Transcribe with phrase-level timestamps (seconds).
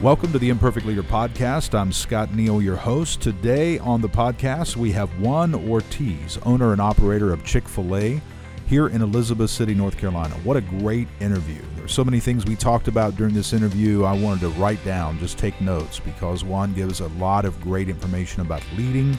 [0.00, 1.72] Welcome to the Imperfect Leader Podcast.
[1.78, 3.20] I'm Scott Neal, your host.
[3.22, 8.20] Today on the podcast, we have Juan Ortiz, owner and operator of Chick fil A
[8.66, 10.34] here in Elizabeth City, North Carolina.
[10.42, 11.62] What a great interview.
[11.76, 14.02] There are so many things we talked about during this interview.
[14.02, 17.88] I wanted to write down, just take notes, because Juan gives a lot of great
[17.88, 19.16] information about leading,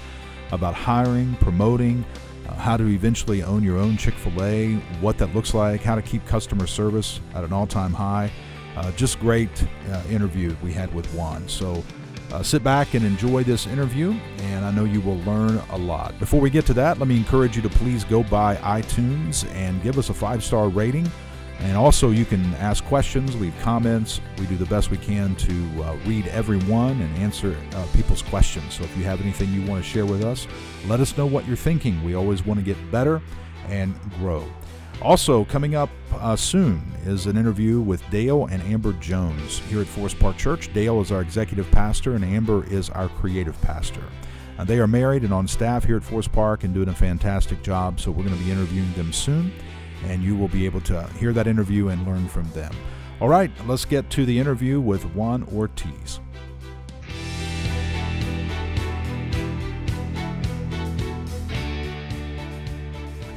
[0.51, 2.03] about hiring, promoting,
[2.49, 5.95] uh, how to eventually own your own Chick fil A, what that looks like, how
[5.95, 8.29] to keep customer service at an all time high.
[8.75, 9.49] Uh, just great
[9.91, 11.47] uh, interview we had with Juan.
[11.47, 11.83] So
[12.31, 16.17] uh, sit back and enjoy this interview, and I know you will learn a lot.
[16.19, 19.81] Before we get to that, let me encourage you to please go by iTunes and
[19.83, 21.09] give us a five star rating.
[21.59, 24.19] And also, you can ask questions, leave comments.
[24.37, 28.21] We do the best we can to uh, read every one and answer uh, people's
[28.21, 28.73] questions.
[28.73, 30.47] So, if you have anything you want to share with us,
[30.87, 32.03] let us know what you're thinking.
[32.03, 33.21] We always want to get better
[33.69, 34.43] and grow.
[35.01, 39.87] Also, coming up uh, soon is an interview with Dale and Amber Jones here at
[39.87, 40.73] Forest Park Church.
[40.73, 44.03] Dale is our executive pastor, and Amber is our creative pastor.
[44.57, 47.61] Uh, they are married and on staff here at Forest Park and doing a fantastic
[47.61, 49.51] job, so we're going to be interviewing them soon,
[50.05, 52.73] and you will be able to hear that interview and learn from them.
[53.19, 56.19] All right, let's get to the interview with Juan Ortiz.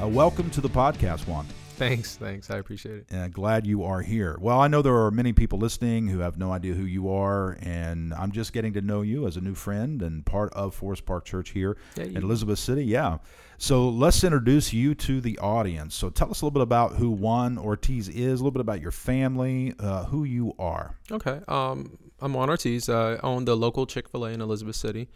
[0.01, 1.45] Uh, welcome to the podcast, Juan.
[1.77, 2.51] Thanks, thanks.
[2.51, 3.15] I appreciate it.
[3.15, 4.37] Uh, glad you are here.
[4.41, 7.57] Well, I know there are many people listening who have no idea who you are,
[7.63, 11.05] and I'm just getting to know you as a new friend and part of Forest
[11.07, 12.85] Park Church here Yeah, in Elizabeth City.
[12.85, 13.19] Yeah.
[13.59, 15.95] So let's introduce you to the audience.
[15.97, 18.81] So tell us a little bit about who Juan Ortiz is, a little bit about
[18.81, 20.97] your family, uh, who you are.
[21.11, 21.41] Okay.
[21.49, 22.89] Um, I'm Juan Ortiz.
[22.89, 25.09] I own the local Chick Fil A in Elizabeth City.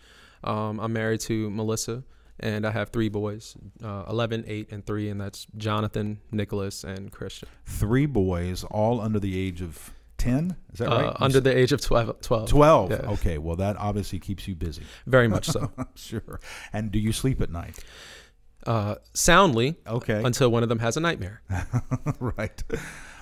[0.45, 2.03] Um, I'm married to Melissa,
[2.43, 7.11] and I have three boys, uh, 11, 8, and 3, and that's Jonathan, Nicholas, and
[7.13, 7.49] Christian.
[7.65, 10.57] Three boys, all under the age of 10.
[10.73, 11.07] Is that right?
[11.07, 12.21] Uh, under the age of 12.
[12.21, 12.49] 12.
[12.49, 12.91] 12.
[12.91, 12.97] Yeah.
[13.13, 13.39] Okay.
[13.39, 14.83] Well, that obviously keeps you busy.
[15.07, 15.71] Very much so.
[15.95, 16.41] sure.
[16.73, 17.79] And do you sleep at night?
[18.65, 20.23] Uh, soundly Okay.
[20.25, 21.43] until one of them has a nightmare.
[22.21, 22.63] right.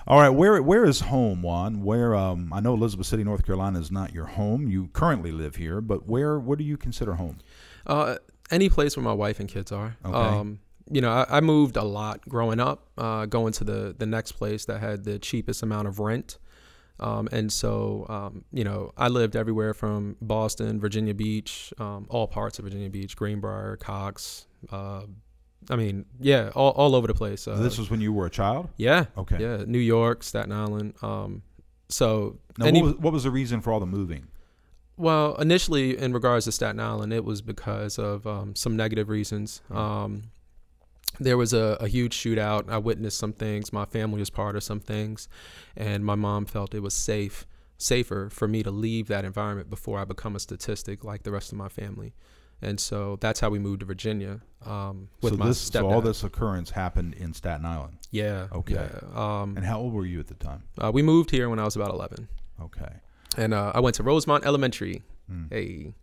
[0.05, 0.29] All right.
[0.29, 1.83] Where where is home, Juan?
[1.83, 4.67] Where um I know Elizabeth City, North Carolina is not your home.
[4.67, 7.39] You currently live here, but where what do you consider home?
[7.87, 8.17] Uh,
[8.51, 9.97] any place where my wife and kids are.
[10.05, 10.13] Okay.
[10.15, 10.59] Um,
[10.91, 14.33] you know, I, I moved a lot growing up, uh, going to the the next
[14.33, 16.37] place that had the cheapest amount of rent.
[16.99, 22.27] Um, and so, um, you know, I lived everywhere from Boston, Virginia Beach, um, all
[22.27, 24.45] parts of Virginia Beach, Greenbrier, Cox.
[24.71, 25.03] Uh,
[25.69, 27.47] I mean, yeah, all, all over the place.
[27.47, 28.69] Uh, this was when you were a child.
[28.77, 29.37] yeah, Okay.
[29.39, 30.93] yeah, New York, Staten Island.
[31.01, 31.41] Um,
[31.89, 34.27] so, Now, any- what was, what was the reason for all the moving?
[35.01, 39.61] Well, initially, in regards to Staten Island, it was because of um, some negative reasons.
[39.71, 40.23] Um,
[41.19, 42.69] there was a, a huge shootout.
[42.69, 43.73] I witnessed some things.
[43.73, 45.27] My family was part of some things,
[45.75, 47.45] and my mom felt it was safe,
[47.77, 51.51] safer for me to leave that environment before I become a statistic like the rest
[51.51, 52.13] of my family.
[52.61, 55.79] And so that's how we moved to Virginia um, with so my this stepdad.
[55.79, 57.97] so all this occurrence happened in Staten Island.
[58.11, 58.47] yeah.
[58.53, 58.75] Okay.
[58.75, 58.99] Yeah.
[59.41, 60.61] Um, And how old were you at the time?
[60.77, 62.27] uh, we moved here when I was about 11.
[62.61, 62.93] Okay.
[63.37, 65.03] And uh, I went to Rosemont Elementary.
[65.31, 65.47] Mm.
[65.51, 65.93] Hey,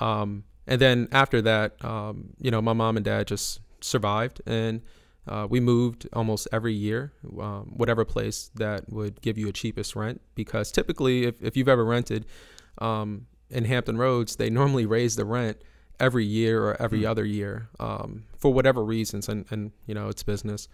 [0.00, 4.82] um, and then after that, um, you know, my mom and dad just survived, and
[5.28, 9.96] uh, we moved almost every year, um, whatever place that would give you a cheapest
[9.96, 10.20] rent.
[10.34, 12.26] Because typically, if if you've ever rented
[12.78, 15.58] um, in Hampton Roads, they normally raise the rent
[15.98, 17.08] every year or every Mm.
[17.10, 20.68] other year um, for whatever reasons, and and you know, it's business.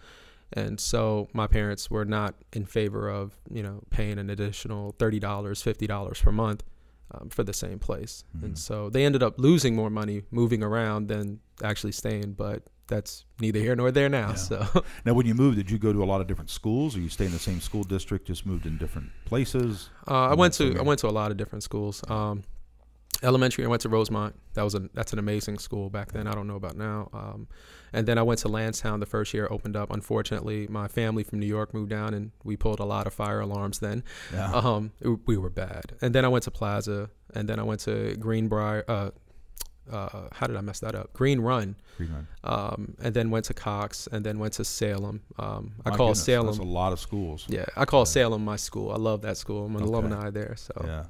[0.53, 5.19] And so my parents were not in favor of, you know, paying an additional $30,
[5.19, 6.63] $50 per month
[7.11, 8.23] um, for the same place.
[8.37, 8.43] Mhm.
[8.43, 13.25] And so they ended up losing more money moving around than actually staying, but that's
[13.41, 14.29] neither here nor there now.
[14.29, 14.35] Yeah.
[14.35, 17.01] So Now, when you moved, did you go to a lot of different schools, or
[17.01, 19.89] you stay in the same school district, just moved in different places?
[20.07, 20.79] uh, I went to okay.
[20.79, 22.01] I went to a lot of different schools.
[22.09, 22.43] Um,
[23.23, 24.35] elementary, I went to Rosemont.
[24.53, 26.27] That was a that's an amazing school back then.
[26.27, 27.09] I don't know about now.
[27.13, 27.47] Um,
[27.93, 29.91] and then I went to Lansdowne the first year it opened up.
[29.91, 33.39] Unfortunately, my family from New York moved down, and we pulled a lot of fire
[33.39, 34.03] alarms then.
[34.33, 34.51] Yeah.
[34.53, 35.93] Um, it- we were bad.
[36.01, 38.83] And then I went to Plaza, and then I went to Greenbrier.
[38.87, 39.11] Uh,
[39.91, 41.13] uh, how did I mess that up?
[41.13, 42.27] Green Run, Green Run.
[42.43, 45.21] um, and then went to Cox, and then went to Salem.
[45.39, 46.59] Um, I call goodness, Salem.
[46.59, 47.45] A lot of schools.
[47.47, 48.05] Yeah, I call Yeah.
[48.05, 48.91] Salem my school.
[48.91, 49.65] I love that school.
[49.65, 49.89] I'm an Okay.
[49.93, 50.55] alumni there.
[50.57, 51.05] So Yeah.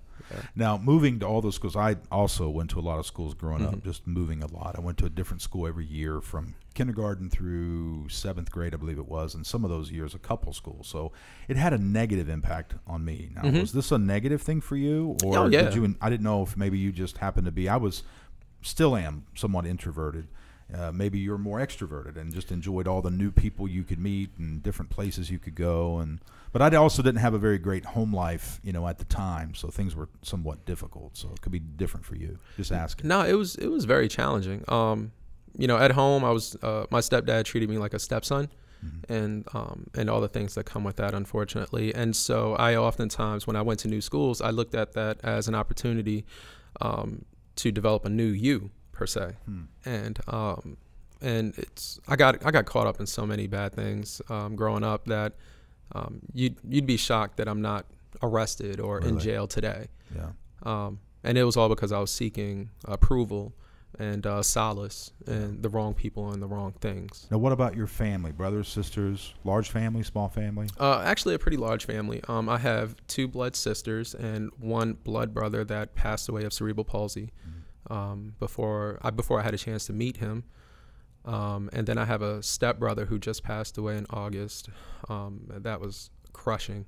[0.55, 3.65] Now, moving to all those schools, I also went to a lot of schools growing
[3.65, 3.83] up, Mhm.
[3.83, 4.75] just moving a lot.
[4.77, 8.99] I went to a different school every year from kindergarten through seventh grade, I believe
[8.99, 10.87] it was, and some of those years, a couple schools.
[10.87, 11.11] So
[11.47, 13.31] it had a negative impact on me.
[13.35, 13.61] Now, Mhm.
[13.61, 15.17] was this a negative thing for you?
[15.23, 15.63] Or Oh, yeah.
[15.63, 18.03] did you, I didn't know if maybe you just happened to be, I was,
[18.61, 20.27] still am somewhat introverted.
[20.73, 24.29] uh, maybe you're more extroverted and just enjoyed all the new people you could meet
[24.37, 25.99] and different places you could go.
[25.99, 26.19] And
[26.57, 29.53] but I also didn't have a very great home life, you know, at the time,
[29.53, 31.15] so things were somewhat difficult.
[31.15, 32.39] So it could be different for you.
[32.55, 33.07] Just asking.
[33.07, 34.63] No, it was it was very challenging.
[34.67, 35.11] Um,
[35.55, 38.49] you know, at home, I was uh, my stepdad treated me like a stepson.
[38.83, 39.13] Mm-hmm.
[39.13, 41.93] And um, and all the things that come with that, unfortunately.
[41.93, 45.47] And so I oftentimes, when I went to new schools, I looked at that as
[45.47, 46.25] an opportunity
[46.81, 47.25] um,
[47.57, 49.33] to develop a new you per se.
[49.45, 49.61] Hmm.
[49.85, 50.77] And um,
[51.21, 54.83] and it's I got I got caught up in so many bad things um, growing
[54.83, 55.33] up that
[55.93, 57.85] um, you'd you'd be shocked that I'm not
[58.21, 59.09] arrested or really?
[59.09, 59.87] in jail today.
[60.15, 60.29] Yeah.
[60.63, 63.53] Um, and it was all because I was seeking approval
[63.99, 67.27] and uh, solace and the wrong people and the wrong things.
[67.31, 70.69] Now, what about your family, brothers, sisters, large family, small family?
[70.79, 72.21] Uh, actually, a pretty large family.
[72.27, 76.85] Um, I have two blood sisters and one blood brother that passed away of cerebral
[76.85, 77.93] palsy mm-hmm.
[77.93, 80.43] um, before I before I had a chance to meet him.
[81.27, 84.69] Um, and then I have a stepbrother who just passed away in August.
[85.09, 86.85] Um, that was crushing.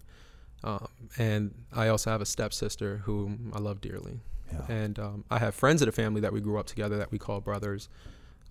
[0.63, 0.87] Um,
[1.17, 4.21] and I also have a stepsister whom I love dearly.
[4.51, 4.65] Yeah.
[4.67, 7.19] And um, I have friends of the family that we grew up together that we
[7.19, 7.87] call brothers,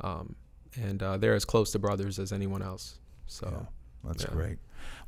[0.01, 0.37] um,
[0.77, 2.99] and uh, they're as close to brothers as anyone else.
[3.27, 3.67] So yeah,
[4.05, 4.31] that's yeah.
[4.31, 4.59] great.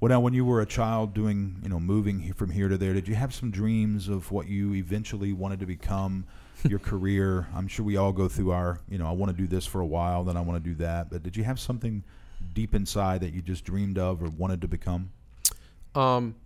[0.00, 2.92] Well, now when you were a child, doing you know moving from here to there,
[2.92, 6.26] did you have some dreams of what you eventually wanted to become?
[6.64, 7.46] Your career.
[7.54, 9.80] I'm sure we all go through our, you know, I want to do this for
[9.80, 11.10] a while, then I want to do that.
[11.10, 12.04] But did you have something
[12.52, 15.10] deep inside that you just dreamed of or wanted to become?
[15.94, 16.36] Um,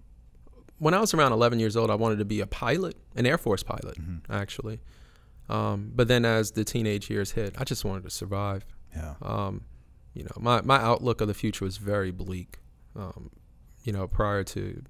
[0.78, 3.38] when I was around 11 years old, I wanted to be a pilot, an Air
[3.38, 4.32] Force pilot, mm-hmm.
[4.32, 4.80] actually.
[5.48, 8.64] Um, but then as the teenage years hit, I just wanted to survive.
[8.94, 9.14] Yeah.
[9.22, 9.62] Um,
[10.14, 12.58] you know, my, my outlook of the future was very bleak.
[12.96, 13.30] Um,
[13.84, 14.82] you know, prior to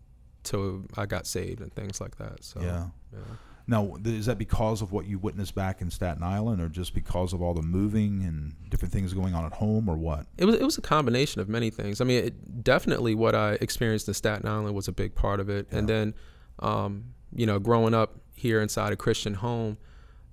[0.44, 2.44] to I got saved and things like that.
[2.44, 2.87] So yeah.
[3.12, 3.19] yeah.
[3.66, 7.32] Now, is that because of what you witnessed back in Staten Island, or just because
[7.32, 10.26] of all the moving and different things going on at home, or what?
[10.37, 12.00] It was it was a combination of many things.
[12.00, 15.49] I mean, it, definitely what I experienced in Staten Island was a big part of
[15.49, 15.78] it, yeah.
[15.78, 16.14] and then,
[16.58, 19.78] um, you know, growing up here inside a Christian home,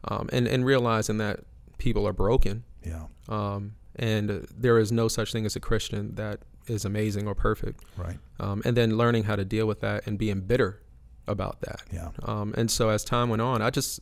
[0.06, 1.40] um, and and realizing that
[1.78, 2.66] people are broken.
[2.84, 3.06] Yeah.
[3.30, 7.84] Um, and there is no such thing as a Christian that is amazing or perfect.
[7.98, 8.18] Right.
[8.40, 10.82] Um, and then learning how to deal with that and being bitter
[11.28, 11.82] about that.
[11.92, 12.10] Yeah.
[12.24, 14.00] Um, and so as time went on, I just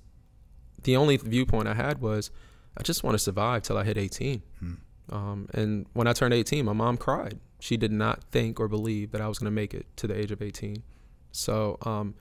[0.83, 2.31] the only viewpoint I had was
[2.77, 4.42] I just want to survive till I hit 18.
[4.60, 4.74] Hmm.
[5.12, 7.39] Um, and when I turned 18, my mom cried.
[7.60, 10.18] She did not think or believe that I was going to make it to the
[10.18, 10.83] age of 18.
[11.31, 12.16] So, um,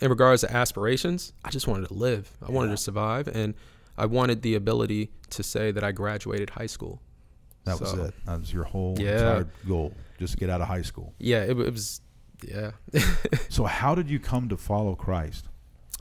[0.00, 2.30] in regards to aspirations, I just wanted to live.
[2.42, 2.54] I yeah.
[2.54, 3.54] wanted to survive, and
[3.96, 7.00] I wanted the ability to say that I graduated high school.
[7.64, 8.14] That so, was it.
[8.26, 9.12] That was your whole yeah.
[9.12, 11.14] entire goal, just to get out of high school.
[11.18, 12.00] Yeah, it, it was
[12.46, 12.72] yeah.
[13.48, 15.46] so how did you come to follow Christ?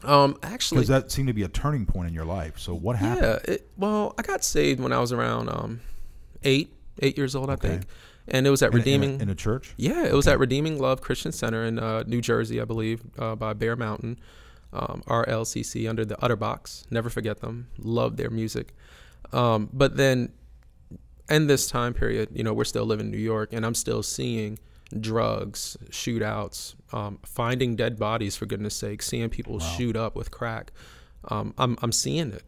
[0.03, 2.57] Um, actually, because that seemed to be a turning point in your life.
[2.57, 3.41] So what happened?
[3.45, 3.53] Yeah.
[3.55, 5.81] It, well, I got saved when I was around um,
[6.43, 7.67] eight, eight years old, I okay.
[7.67, 7.85] think,
[8.27, 9.73] and it was at in, Redeeming in a, in a, church.
[9.77, 10.13] Yeah, it okay.
[10.13, 13.75] was at Redeeming Love Christian Center in uh, New Jersey, I believe, uh, by Bear
[13.75, 14.19] Mountain,
[14.71, 16.89] um, RLCC under the Utterbachs.
[16.89, 17.67] Never forget them.
[17.77, 18.73] Love their music.
[19.33, 20.31] Um, but then,
[21.29, 24.01] in this time period, you know, we're still living in New York, and I'm still
[24.01, 24.59] seeing
[24.97, 29.59] drugs, shootouts, um, finding dead bodies for goodness sake, seeing people wow.
[29.59, 30.71] shoot up with crack.
[31.25, 32.43] Um, I'm I'm seeing it,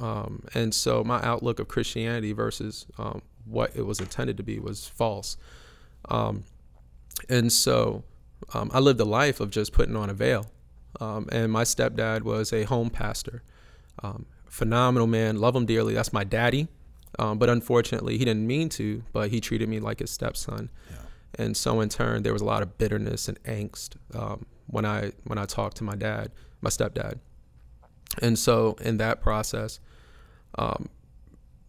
[0.00, 4.58] um, and so my outlook of Christianity versus um, what it was intended to be
[4.58, 5.36] was false,
[6.08, 6.44] um,
[7.28, 8.02] and so
[8.54, 10.46] um, I lived a life of just putting on a veil.
[11.00, 13.42] and my stepdad was a home pastor,
[14.48, 15.94] phenomenal man, love him dearly.
[15.94, 16.68] That's my daddy.
[17.18, 20.70] but unfortunately, he didn't mean to, but he treated me like his stepson.
[20.90, 20.96] Yeah
[21.36, 25.12] and so in turn there was a lot of bitterness and angst um, when I
[25.24, 27.18] when I talked to my dad, my stepdad,
[28.20, 29.80] and so in that process,
[30.58, 30.88] um,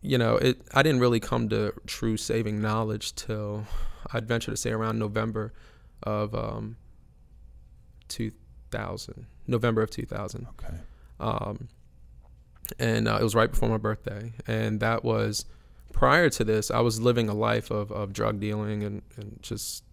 [0.01, 3.65] you know, it I didn't really come to true saving knowledge till
[4.13, 5.53] I'd venture to say around November
[6.03, 6.77] of um,
[8.07, 10.47] 2000, November of 2000.
[10.49, 10.77] Okay.
[11.19, 11.67] Um,
[12.79, 15.45] and uh, it was right before my birthday, and that was
[15.97, 19.83] prior to this, I was living a life of, of drug dealing and, and just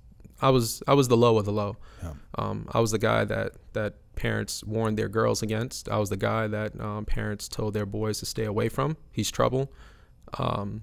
[0.43, 1.79] I was I was the low of the low.
[2.03, 2.13] Yeah.
[2.37, 5.89] Um, I was the guy that that parents warned their girls against.
[5.89, 8.99] I was the guy that um, parents told their boys to stay away from.
[9.13, 9.73] He's trouble.
[10.39, 10.83] Um,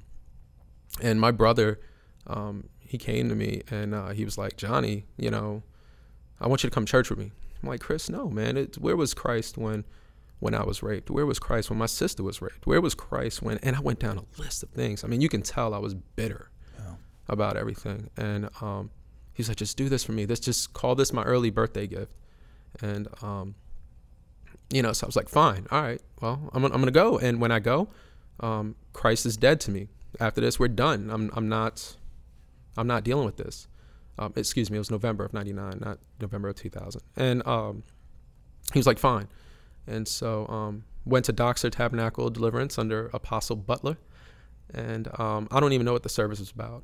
[1.02, 1.80] and my brother,
[2.26, 5.62] um, he came to me and uh, he was like, Johnny, you know,
[6.40, 7.32] I want you to come church with me.
[7.62, 8.58] I'm like, Chris, no, man.
[8.58, 9.86] It, where was Christ when
[10.42, 11.10] when I was raped?
[11.10, 12.68] Where was Christ when my sister was raped?
[12.68, 13.58] Where was Christ when?
[13.60, 15.04] And I went down a list of things.
[15.04, 16.52] I mean, you can tell I was bitter
[17.30, 18.10] about everything.
[18.18, 18.92] And um,
[19.34, 20.26] he's like, just do this for me.
[20.26, 22.12] Let's just call this my early birthday gift.
[22.82, 23.56] And um,
[24.72, 27.18] you know, so I was like, fine, all right, well, I'm, I'm gonna go.
[27.18, 27.90] And when I go,
[28.40, 29.88] um, Christ is dead to me.
[30.20, 31.10] after this, we're done.
[31.12, 31.98] I'm I'm not
[32.78, 33.68] I'm not dealing with this.
[34.18, 37.02] Um, excuse me, it was November of '99, not November of 2000.
[37.16, 37.84] And um,
[38.74, 39.28] he was like, fine.
[39.88, 43.98] And so um, went to Doxter Tabernacle Deliverance under Apostle Butler.
[44.74, 46.84] And um, I don't even know what the service was about.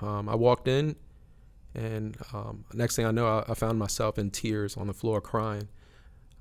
[0.00, 0.96] Um, I walked in,
[1.74, 5.20] and um, next thing I know, I, I, found myself in tears on the floor
[5.20, 5.68] crying.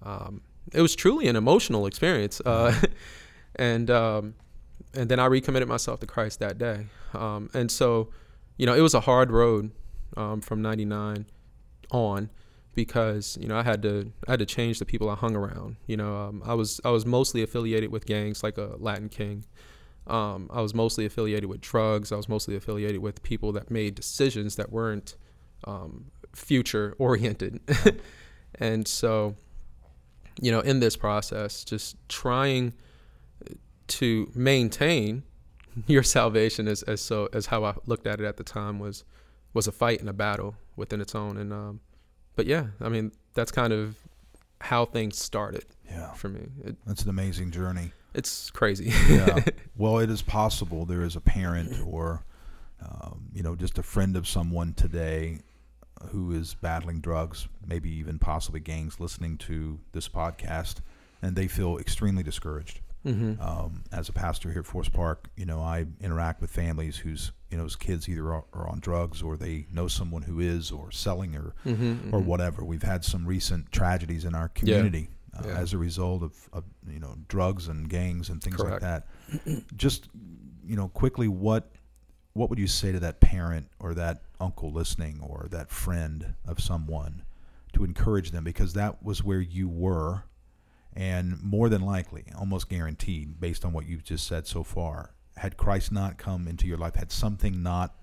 [0.01, 0.41] Um,
[0.71, 2.41] it was truly an emotional experience.
[2.45, 2.73] Uh,
[3.57, 4.33] and and
[4.93, 6.85] then I recommitted myself to Christ that day.
[7.13, 8.11] and so,
[8.55, 9.71] you know, it was a hard road
[10.15, 11.25] um, from '99
[11.91, 12.29] on
[12.75, 15.77] because you know I had to I had to change the people I hung around.
[15.87, 19.45] You know, um, I was I was mostly affiliated with gangs like a Latin King.
[20.07, 22.11] Um, I was mostly affiliated with drugs.
[22.11, 25.15] I was mostly affiliated with people that made decisions that weren't
[25.65, 27.59] um, future oriented.
[28.55, 29.35] and so,
[30.41, 32.73] you know, in this process, just trying
[33.87, 35.23] to maintain
[35.87, 39.03] your salvation as, as so as how I looked at it at the time was
[39.53, 41.37] was a fight and a battle within its own.
[41.37, 41.79] And um,
[42.39, 43.97] but yeah, I mean that's kind of
[44.61, 45.65] how things started.
[45.89, 47.91] Yeah, for me, it, that's an amazing journey.
[48.13, 48.93] It's crazy.
[49.09, 49.43] yeah.
[49.75, 52.23] Well, it is possible there is a parent or
[52.81, 55.39] um, you know just a friend of someone today
[56.11, 60.75] who is battling drugs, maybe even possibly gangs, listening to this podcast,
[61.21, 62.79] and they feel extremely discouraged.
[63.05, 63.41] Mm-hmm.
[63.41, 67.31] Um, as a pastor here at Forest Park, you know, I interact with families whose
[67.49, 70.91] you know, kids either are, are, on drugs or they know someone who is, or
[70.91, 72.15] selling, or mm-hmm, mm-hmm.
[72.15, 72.63] or whatever.
[72.63, 75.39] We've had some recent tragedies in our community yeah.
[75.39, 75.57] Uh, yeah.
[75.57, 78.83] as a result of, of, you know drugs and gangs and things Correct.
[78.83, 79.03] like
[79.43, 79.63] that.
[79.75, 80.09] Just
[80.63, 81.71] you know, quickly, what
[82.33, 86.59] what would you say to that parent or that uncle listening or that friend of
[86.59, 87.23] someone
[87.73, 90.23] to encourage them because that was where you were
[90.99, 95.55] and more than likely almost guaranteed based on what you've just said so far had
[95.55, 97.95] Christ not come into your life, had something not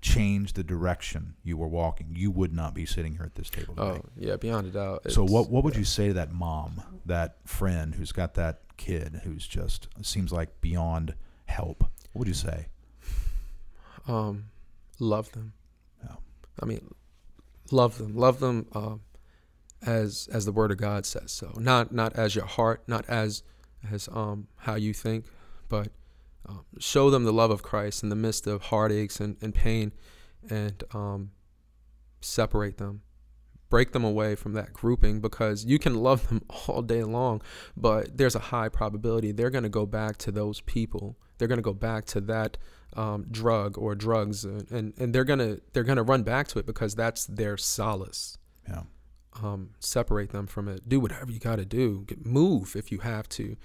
[0.00, 3.74] changed the direction you were walking, you would not be sitting here at this table
[3.74, 4.00] today.
[4.02, 5.10] Oh, yeah, beyond a doubt.
[5.12, 5.80] So what what would yeah.
[5.80, 10.62] you say to that mom, that friend who's got that kid who's just seems like
[10.62, 11.14] beyond
[11.44, 11.82] help?
[12.12, 12.68] What would you say?
[14.06, 14.46] Um,
[14.98, 15.52] love them.
[16.02, 16.16] Yeah.
[16.62, 16.94] I mean,
[17.70, 18.16] love them.
[18.16, 19.02] Love them um,
[19.82, 21.52] as as the word of God says so.
[21.56, 23.42] Not not as your heart, not as
[23.90, 25.26] as um how you think,
[25.68, 25.88] but
[26.48, 29.92] um, show them the love of Christ in the midst of heartaches and, and pain
[30.48, 31.30] and um,
[32.20, 33.02] separate them.
[33.68, 37.42] Break them away from that grouping because you can love them all day long,
[37.76, 41.18] but there's a high probability they're going to go back to those people.
[41.36, 42.56] They're going to go back to that
[42.96, 46.66] um, drug or drugs, and, and, and they're gonna they're gonna run back to it
[46.66, 48.38] because that's their solace.
[48.66, 48.84] Yeah.
[49.42, 50.88] Um, separate them from it.
[50.88, 52.04] Do whatever you got to do.
[52.06, 53.56] Get, move if you have to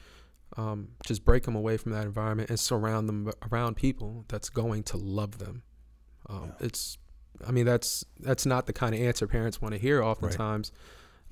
[0.58, 4.84] um, just break them away from that environment and surround them around people that's going
[4.84, 5.63] to love them.
[6.29, 6.67] Um, yeah.
[6.67, 6.98] It's,
[7.46, 10.72] I mean, that's that's not the kind of answer parents want to hear oftentimes.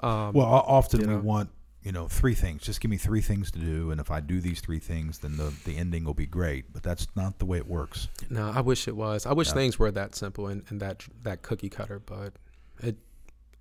[0.02, 0.28] Right.
[0.28, 1.20] Um, well, often we know.
[1.20, 1.50] want
[1.84, 2.64] you know three things.
[2.64, 5.38] Just give me three things to do, and if I do these three things, then
[5.38, 6.74] the the ending will be great.
[6.74, 8.08] But that's not the way it works.
[8.30, 9.26] No, I wish it was.
[9.26, 12.34] I wish things were that simple and, and that that cookie cutter, but
[12.82, 12.98] it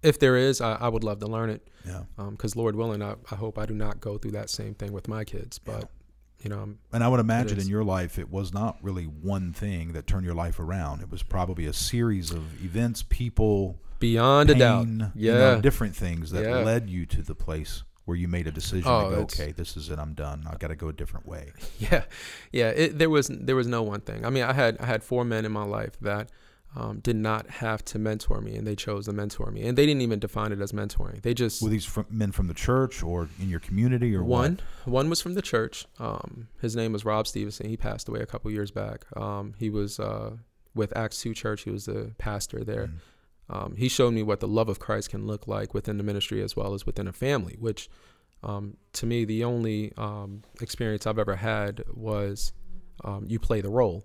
[0.03, 1.69] if there is, I, I, would love to learn it.
[1.87, 2.03] Yeah.
[2.17, 4.93] Because um, Lord willing, I, I, hope I do not go through that same thing
[4.93, 5.59] with my kids.
[5.59, 6.45] But, yeah.
[6.45, 9.93] you know, and I would imagine in your life, it was not really one thing
[9.93, 11.03] that turned your life around.
[11.03, 15.61] It was probably a series of events, people, beyond pain, a doubt, yeah, you know,
[15.61, 16.57] different things that yeah.
[16.59, 19.77] led you to the place where you made a decision oh, to go, okay, this
[19.77, 20.45] is it, I'm done.
[20.51, 21.53] I've got to go a different way.
[21.79, 22.03] Yeah,
[22.53, 22.69] yeah.
[22.71, 24.27] It, there was there was no one thing.
[24.27, 26.31] I mean, I had I had four men in my life that
[26.77, 29.87] um, did not have to mentor me, and they chose to mentor me, and they
[29.87, 31.21] didn't even define it as mentoring.
[31.23, 34.61] They just were these from, men from the church or in your community, or one.
[34.85, 34.93] What?
[34.93, 35.87] One was from the church.
[35.99, 37.69] Um, his name was Rob Stevenson.
[37.69, 39.05] He passed away a couple years back.
[39.17, 40.37] Um, he was uh,
[40.75, 41.63] with Acts Two Church.
[41.63, 42.91] He was the pastor there.
[43.51, 43.77] Mm.
[43.77, 46.55] he showed me what the love of Christ can look like within the ministry as
[46.55, 47.57] well as within a family.
[47.59, 47.91] Which,
[48.45, 52.53] um, to me, the only um, experience I've ever had was
[53.27, 54.05] you play the role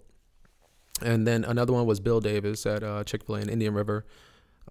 [1.01, 4.05] and then another one was Bill Davis at uh, Chick Fil A in Indian River.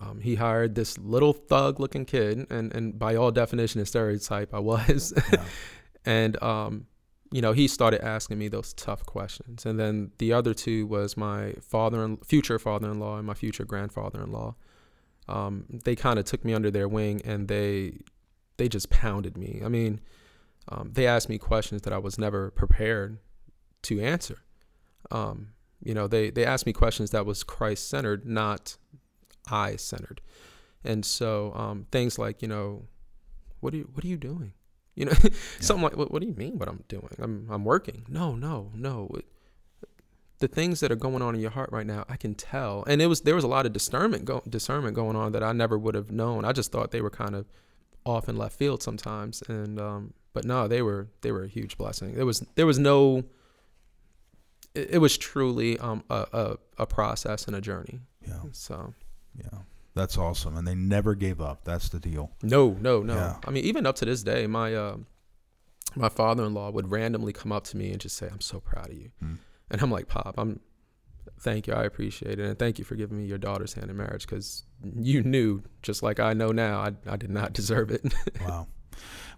[0.01, 4.59] Um, he hired this little thug-looking kid, and and by all definition and stereotype, I
[4.59, 5.13] was.
[5.33, 5.45] Yeah.
[6.05, 6.87] and um,
[7.31, 9.67] you know, he started asking me those tough questions.
[9.67, 14.55] And then the other two was my father and future father-in-law and my future grandfather-in-law.
[15.27, 17.99] Um, they kind of took me under their wing, and they
[18.57, 19.63] they just pounded me.
[19.65, 20.01] I mean,
[20.69, 23.19] um, they asked me questions that I was never prepared
[23.83, 24.39] to answer.
[25.11, 25.54] Um,
[25.85, 28.77] you know, they they asked me questions that was Christ centered, not
[29.51, 30.21] I centered,
[30.83, 32.87] and so um, things like you know,
[33.61, 34.53] what are you what are you doing?
[34.97, 35.31] You know, yeah.
[35.59, 37.17] something like what, what do you mean what I'm doing?
[37.19, 38.07] I'm I'm working.
[38.09, 39.11] No, no, no.
[40.39, 42.85] the things that are going on in your heart right now, I can tell.
[42.87, 45.51] And it was there was a lot of discernment go, discernment going on that I
[45.51, 46.45] never would have known.
[46.45, 47.47] I just thought they were kind of
[48.07, 51.77] off in left field sometimes, and um, but no, they were they were a huge
[51.77, 52.15] blessing.
[52.15, 53.25] There was there was no.
[54.75, 58.01] It, it was truly um, a, a a process and a journey.
[58.27, 58.41] Yeah.
[58.53, 58.95] So
[59.37, 59.59] Yeah.
[59.95, 60.57] That's awesome.
[60.57, 61.65] And they never gave up.
[61.65, 62.33] That's the deal.
[62.43, 63.15] no, no, no.
[63.15, 63.37] Yeah.
[63.47, 64.97] I mean, even up to this day, my uh,
[65.95, 68.95] my father-in-law would randomly come up to me and just say, "I'm so proud of
[68.97, 69.35] you," Hmm.
[69.71, 70.61] and I'm like, "Pop, I'm."
[71.41, 73.97] Thank you, I appreciate it, and thank you for giving me your daughter's hand in
[73.97, 74.65] marriage because
[75.01, 78.03] you knew, just like I know now, I, I did not deserve it.
[78.41, 78.67] Wow.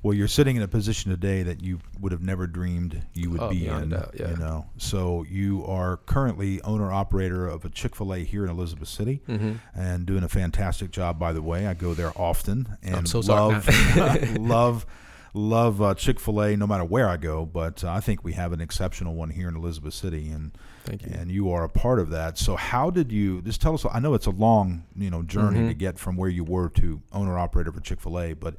[0.02, 3.40] Well, you're sitting in a position today that you would have never dreamed you would
[3.40, 3.88] Oh, be in.
[3.88, 4.30] doubt, yeah.
[4.30, 8.50] You know, so you are currently owner operator of a Chick Fil A here in
[8.50, 9.54] Elizabeth City, mm-hmm.
[9.75, 11.18] and doing a fantastic job.
[11.18, 13.66] By the way, I go there often and so love
[14.38, 14.86] love
[15.34, 17.44] love uh, Chick Fil A no matter where I go.
[17.44, 20.52] But uh, I think we have an exceptional one here in Elizabeth City, and
[20.84, 21.12] Thank you.
[21.14, 22.38] and you are a part of that.
[22.38, 23.84] So how did you just tell us?
[23.90, 25.68] I know it's a long you know journey Mhm.
[25.68, 28.54] to get from where you were to owner operator for Chick Fil A, but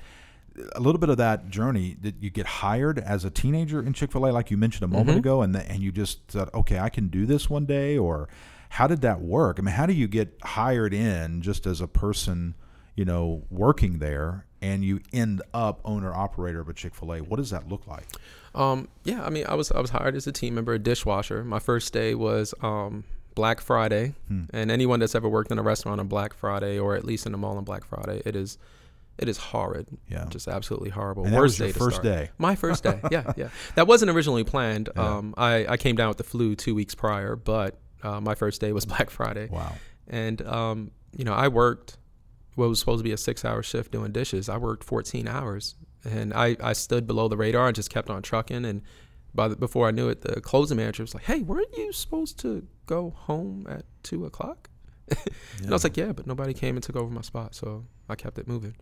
[0.76, 4.32] a little bit of that journey did you get hired as a teenager in chick-fil-a
[4.32, 5.20] like you mentioned a moment Mhm.
[5.20, 8.28] ago and, th- and you just thought okay i can do this one day or
[8.70, 11.88] how did that work i mean how do you get hired in just as a
[11.88, 12.56] person
[12.96, 17.50] you know working there and you end up owner operator of a chick-fil-a what does
[17.52, 18.08] that look like
[18.56, 21.44] Um, yeah, I mean, I was I was hired as a team member, a dishwasher.
[21.44, 23.04] My first day was um,
[23.36, 24.46] Black Friday, Hmm.
[24.52, 27.36] and anyone that's ever worked in a restaurant on Black Friday or at least in
[27.36, 28.58] a mall on Black Friday, it is
[29.18, 31.26] it is horrid, yeah just absolutely horrible.
[31.26, 33.50] and Worst day first day My first day, yeah, yeah.
[33.76, 34.90] That wasn't originally planned.
[34.96, 35.18] Yeah.
[35.18, 38.62] Um, I I came down with the flu two weeks prior, but uh, my first
[38.62, 39.74] day was Black Friday, wow
[40.10, 41.98] and um, you know, I worked
[42.56, 44.50] what was supposed to be a six-hour shift doing dishes.
[44.50, 48.22] I worked 14 hours, and I, I stood below the radar and just kept on
[48.24, 48.66] trucking.
[48.66, 48.82] And
[49.36, 52.40] by the, before I knew it, the closing manager was like, "Hey, weren't you supposed
[52.40, 54.70] to go home at two o'clock?"
[55.60, 58.16] And I was like, "Yeah, but nobody came and took over my spot, so I
[58.16, 58.76] kept it moving."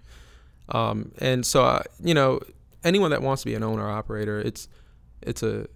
[0.69, 2.39] Um, and so, I, you know,
[2.83, 4.67] anyone that wants to be an owner operator, it's
[5.21, 5.67] it's a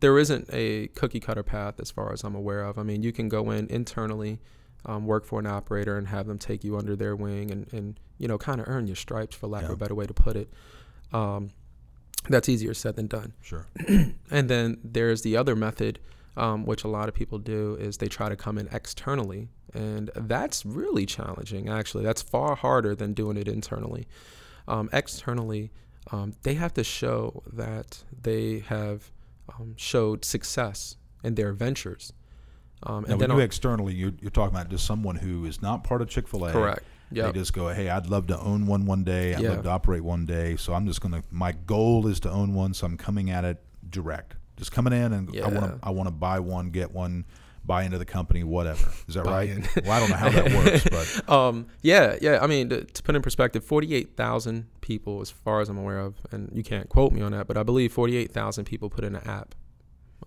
[0.00, 2.78] there isn't a cookie cutter path as far as I'm aware of.
[2.78, 4.40] I mean, you can go in internally,
[4.84, 8.00] um, work for an operator, and have them take you under their wing, and and
[8.18, 10.36] you know, kind of earn your stripes, for lack of a better way to put
[10.36, 10.52] it.
[11.12, 11.50] Um,
[12.28, 13.34] that's easier said than done.
[13.42, 13.66] sure
[14.30, 15.98] And then there's the other method,
[16.36, 19.48] um, which a lot of people do, is they try to come in externally.
[19.72, 22.04] And that's really challenging, actually.
[22.04, 24.06] That's far harder than doing it internally.
[24.68, 25.72] Um, externally,
[26.12, 29.10] um, they have to show that they have
[29.58, 32.12] um, showed success in their ventures.
[32.82, 35.62] Um, now and when then you externally you're, you're talking about just someone who is
[35.62, 36.82] not part of chick-fil-a correct.
[37.10, 39.34] They just go, hey, I'd love to own one one day.
[39.34, 39.50] I'd Yeah.
[39.50, 40.56] love to operate one day.
[40.56, 41.22] So I'm just gonna.
[41.30, 42.74] My goal is to own one.
[42.74, 44.34] So I'm coming at it direct.
[44.56, 45.78] Just coming in and I want to.
[45.82, 47.24] I want to buy one, get one,
[47.64, 48.88] buy into the company, whatever.
[49.08, 49.48] Is that right?
[49.84, 50.88] well, I don't know how that works,
[51.26, 52.38] but Um, yeah, yeah.
[52.40, 56.16] I mean, to, to put in perspective, 48,000 people, as far as I'm aware of,
[56.30, 59.26] and you can't quote me on that, but I believe 48,000 people put in an
[59.26, 59.54] app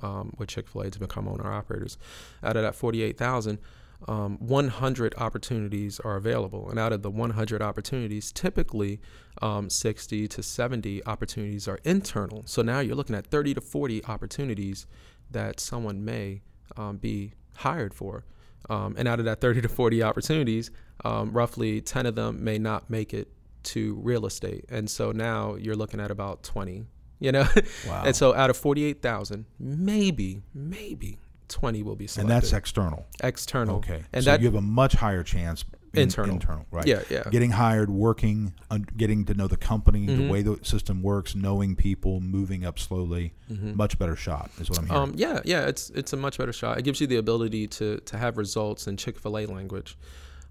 [0.02, 1.98] um, with Chick fil A to become owner operators.
[2.44, 3.60] Out of that 48,000,
[4.08, 6.70] um, 100 opportunities are available.
[6.70, 9.00] And out of the 100 opportunities, typically
[9.42, 12.44] um, 60 to 70 opportunities are internal.
[12.46, 14.86] So now you're looking at 30 to 40 opportunities
[15.32, 16.42] that someone may
[16.76, 18.26] um, be hired for.
[18.70, 20.72] Um, and out of that 30 to 40 opportunities,
[21.06, 23.30] um, roughly 10 of them may not make it
[23.64, 24.66] to real estate.
[24.70, 26.86] And so now you're looking at about 20,
[27.20, 27.48] you know?
[27.88, 28.04] wow.
[28.06, 31.18] and so out of 48,000, maybe, maybe
[31.50, 33.06] 20 will be and that's external.
[33.24, 33.78] external.
[33.78, 34.04] Okay.
[34.14, 35.64] And so that, you have a much higher chance.
[35.94, 36.36] in- Internal.
[36.36, 36.66] Internal.
[36.70, 36.86] Right.
[36.86, 37.24] yeah, yeah.
[37.32, 40.18] Getting hired, working, un- getting to know the company, Mhm.
[40.18, 43.34] the way the system works, knowing people, moving up slowly.
[43.50, 43.74] Mhm.
[43.76, 45.02] Much better shot is what I'm hearing.
[45.02, 46.78] Um, yeah, yeah, it's it's a much better shot.
[46.78, 49.98] It gives you the ability to to have results in Chick Fil A language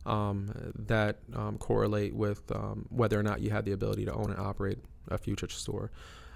[0.04, 4.30] um, that um, correlate with um, whether or not you have the ability to own
[4.30, 4.78] and operate
[5.08, 5.90] a future store.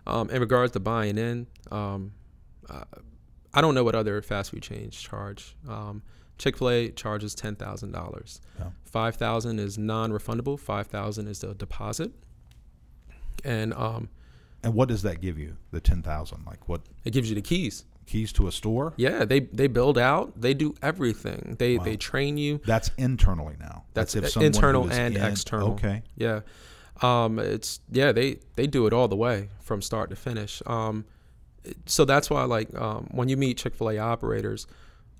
[0.06, 2.12] Um, in regards to buying in, um,
[2.68, 2.84] uh,
[3.54, 5.56] I don't know what other fast food chains charge.
[5.68, 6.02] Um,
[6.38, 8.40] Chick Fil A charges ten thousand dollars.
[8.84, 10.58] Five thousand is non-refundable.
[10.58, 12.12] Five thousand is the deposit,
[13.44, 14.08] and um,
[14.62, 15.56] and what does that give you?
[15.70, 16.44] The ten thousand.
[16.46, 16.82] Like what?
[17.04, 17.84] it gives you the keys.
[18.06, 18.92] Keys to a store?
[18.96, 20.40] Yeah, they they build out.
[20.40, 21.56] They do everything.
[21.58, 21.84] They Wow.
[21.84, 22.60] they train you.
[22.66, 23.84] That's internally now.
[23.94, 25.72] That's if i- someone who internal and in- external.
[25.74, 26.02] Okay.
[26.16, 26.40] Yeah,
[27.02, 28.10] um, it's yeah.
[28.12, 30.60] They they do it all the way from start to finish.
[30.66, 31.04] Um,
[31.86, 34.66] so that's why like um, when you meet Chick Fil A operators,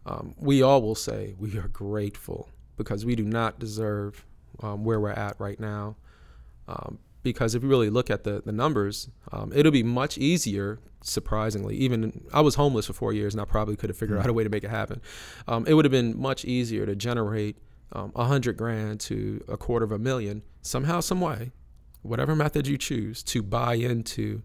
[0.06, 4.24] um, we all will say we are grateful because we do not deserve
[4.62, 5.96] um, where we're at right now.
[6.68, 10.78] Um, because if you really look at the the numbers, um, it'll be much easier.
[11.02, 14.22] Surprisingly, even I was homeless for four years, and I probably could have figured Mm.
[14.24, 15.00] out a way to make it happen.
[15.48, 17.56] Um, it would have been much easier to generate
[17.92, 21.50] a hundred grand to a quarter of a million somehow, some way,
[22.02, 24.42] whatever method you choose to buy into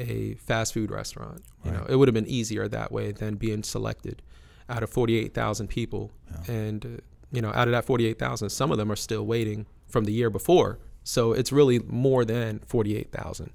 [0.00, 1.42] a fast food restaurant.
[1.64, 4.22] You know, it would have been easier that way than being selected
[4.68, 6.54] out of forty-eight thousand people, Yeah.
[6.54, 6.88] and uh,
[7.32, 10.12] you know, out of that forty-eight thousand, some of them are still waiting from the
[10.12, 10.78] year before.
[11.04, 13.50] So it's really more than forty-eight thousand.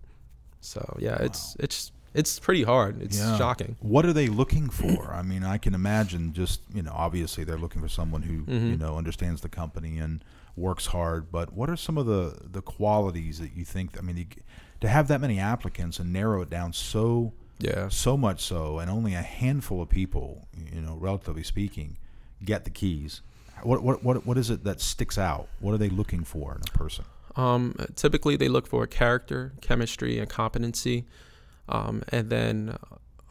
[0.61, 3.01] So yeah, it's it's it's pretty hard.
[3.01, 3.37] It's Yeah.
[3.37, 3.75] shocking.
[3.81, 5.13] What are they looking for?
[5.13, 8.69] I mean, I can imagine just, you know, obviously they're looking for someone who, Mhm.
[8.71, 10.23] you know, understands the company and
[10.55, 14.17] works hard, but what are some of the the qualities that you think I mean,
[14.17, 14.25] you,
[14.81, 17.87] to have that many applicants and narrow it down so Yeah.
[17.89, 21.97] so much so and only a handful of people, you know, relatively speaking,
[22.43, 23.21] get the keys.
[23.63, 25.47] What what what what is it that sticks out?
[25.59, 27.05] What are they looking for in a person?
[27.37, 31.05] Um, typically, they look for character, chemistry, and competency.
[31.67, 32.77] Um, and then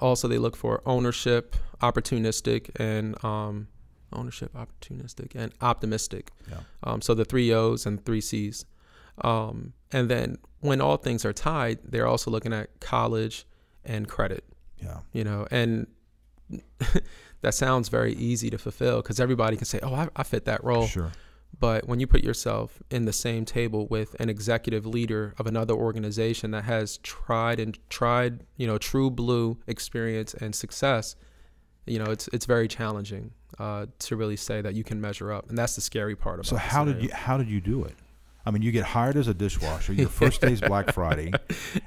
[0.00, 3.68] also, they look for ownership, opportunistic, and um,
[4.12, 6.30] ownership, opportunistic, and optimistic.
[6.50, 6.58] Yeah.
[6.82, 8.64] Um, so the three O's and three C's.
[9.22, 13.46] Um, and then when all things are tied, they're also looking at college
[13.84, 14.44] and credit.
[14.82, 15.00] Yeah.
[15.12, 15.86] You know, and
[17.40, 20.62] that sounds very easy to fulfill because everybody can say, "Oh, I, I fit that
[20.64, 21.12] role." Sure.
[21.60, 25.74] But when you put yourself in the same table with an executive leader of another
[25.74, 31.14] organization that has tried and tried, you know, true blue experience and success,
[31.86, 35.48] you know, it's it's very challenging uh, to really say that you can measure up,
[35.48, 36.46] and that's the scary part about.
[36.46, 36.48] It.
[36.48, 37.94] So how did you how did you do it?
[38.46, 39.92] I mean, you get hired as a dishwasher.
[39.92, 41.32] Your first day's Black Friday,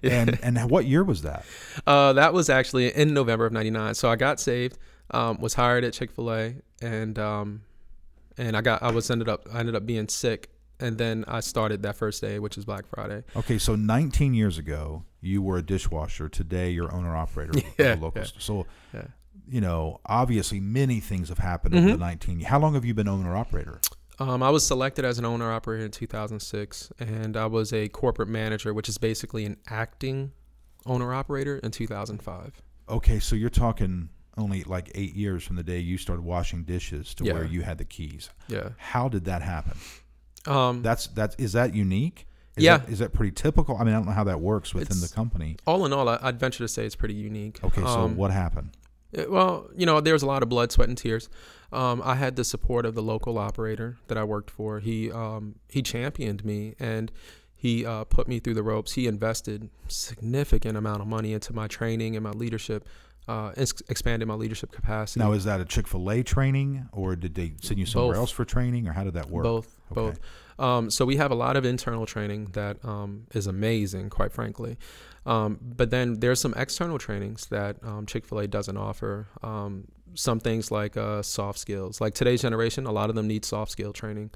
[0.03, 1.45] and and what year was that?
[1.85, 3.93] Uh, that was actually in November of '99.
[3.95, 4.77] So I got saved,
[5.11, 7.61] um, was hired at Chick Fil A, and um,
[8.37, 11.41] and I got I was ended up I ended up being sick, and then I
[11.41, 13.23] started that first day, which is Black Friday.
[13.35, 16.27] Okay, so 19 years ago, you were a dishwasher.
[16.29, 18.25] Today, you're owner operator of Yeah, a local yeah.
[18.27, 18.41] store.
[18.41, 19.03] So, Yeah.
[19.49, 21.91] you know, obviously, many things have happened over Mhm.
[21.91, 22.39] the 19.
[22.41, 23.79] How long have you been owner operator?
[24.19, 28.29] Um, I was selected as an owner operator in 2006, and I was a corporate
[28.29, 30.31] manager, which is basically an acting
[30.85, 32.61] owner operator in 2005.
[32.89, 37.13] Okay, so you're talking only like eight years from the day you started washing dishes
[37.15, 37.33] to Yeah.
[37.33, 38.29] where you had the keys.
[38.47, 38.69] Yeah.
[38.77, 39.77] How did that happen?
[40.45, 42.27] Um, That's that's is that unique?
[42.55, 42.77] Is Yeah.
[42.77, 43.75] that, is that pretty typical?
[43.77, 45.57] I mean, I don't know how that works within It's- the company.
[45.67, 47.59] all in all, I, I'd venture to say it's pretty unique.
[47.63, 48.71] Okay, so Um, what happened?
[49.17, 51.29] Uh, Well, you know, there was a lot of blood, sweat, and tears.
[51.71, 54.79] Um, I had the support of the local operator that I worked for.
[54.79, 57.11] He um, he championed me and
[57.55, 58.93] he uh, put me through the ropes.
[58.93, 62.87] He invested significant amount of money into my training and my leadership,
[63.27, 65.19] uh, ex- expanded my leadership capacity.
[65.19, 68.19] Now, is that a Chick Fil A training, or did they send you somewhere Both.
[68.21, 69.43] else for training, or how did that work?
[69.43, 69.95] Both, Okay.
[69.95, 70.19] both.
[70.59, 74.77] Um, so we have a lot of internal training that um, is amazing, quite frankly.
[75.25, 79.27] Um, but then there's some external trainings that um, Chick Fil A doesn't offer.
[80.13, 83.71] Some things like uh, soft skills, like today's generation, a lot of them need soft
[83.71, 84.31] skill training,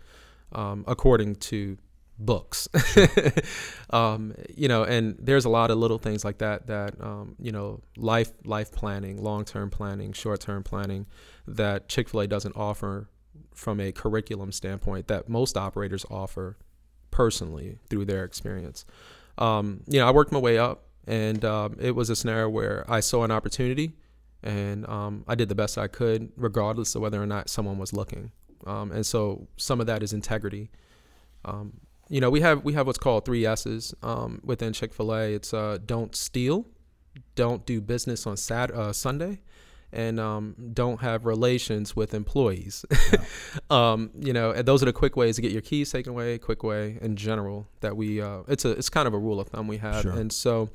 [0.51, 1.77] um, according to
[2.19, 2.67] books.
[3.89, 7.51] um, you know, and there's a lot of little things like that that um, you
[7.51, 11.05] know, life life planning, long term planning, short term planning,
[11.47, 13.09] that Chick Fil A doesn't offer
[13.53, 16.57] from a curriculum standpoint that most operators offer
[17.09, 18.85] personally through their experience.
[19.37, 22.85] Um, you know, I worked my way up, and um, it was a scenario where
[22.89, 23.93] I saw an opportunity,
[24.43, 27.93] and um, I did the best I could, regardless of whether or not someone was
[27.93, 28.31] looking.
[28.65, 30.69] Um, and so some of that is integrity.
[31.45, 31.73] Um,
[32.09, 35.33] you know, we have we have what's called three S's um, within Chick Fil A.
[35.33, 36.67] It's uh, don't steal,
[37.35, 39.41] don't do business on Sat uh, Sunday,
[39.93, 42.85] and um, don't have relations with employees.
[43.69, 46.37] um, you know, and those are the quick ways to get your keys taken away.
[46.37, 49.47] Quick way in general that we uh, it's a it's kind of a rule of
[49.47, 50.11] thumb we have, Sure.
[50.11, 50.69] and so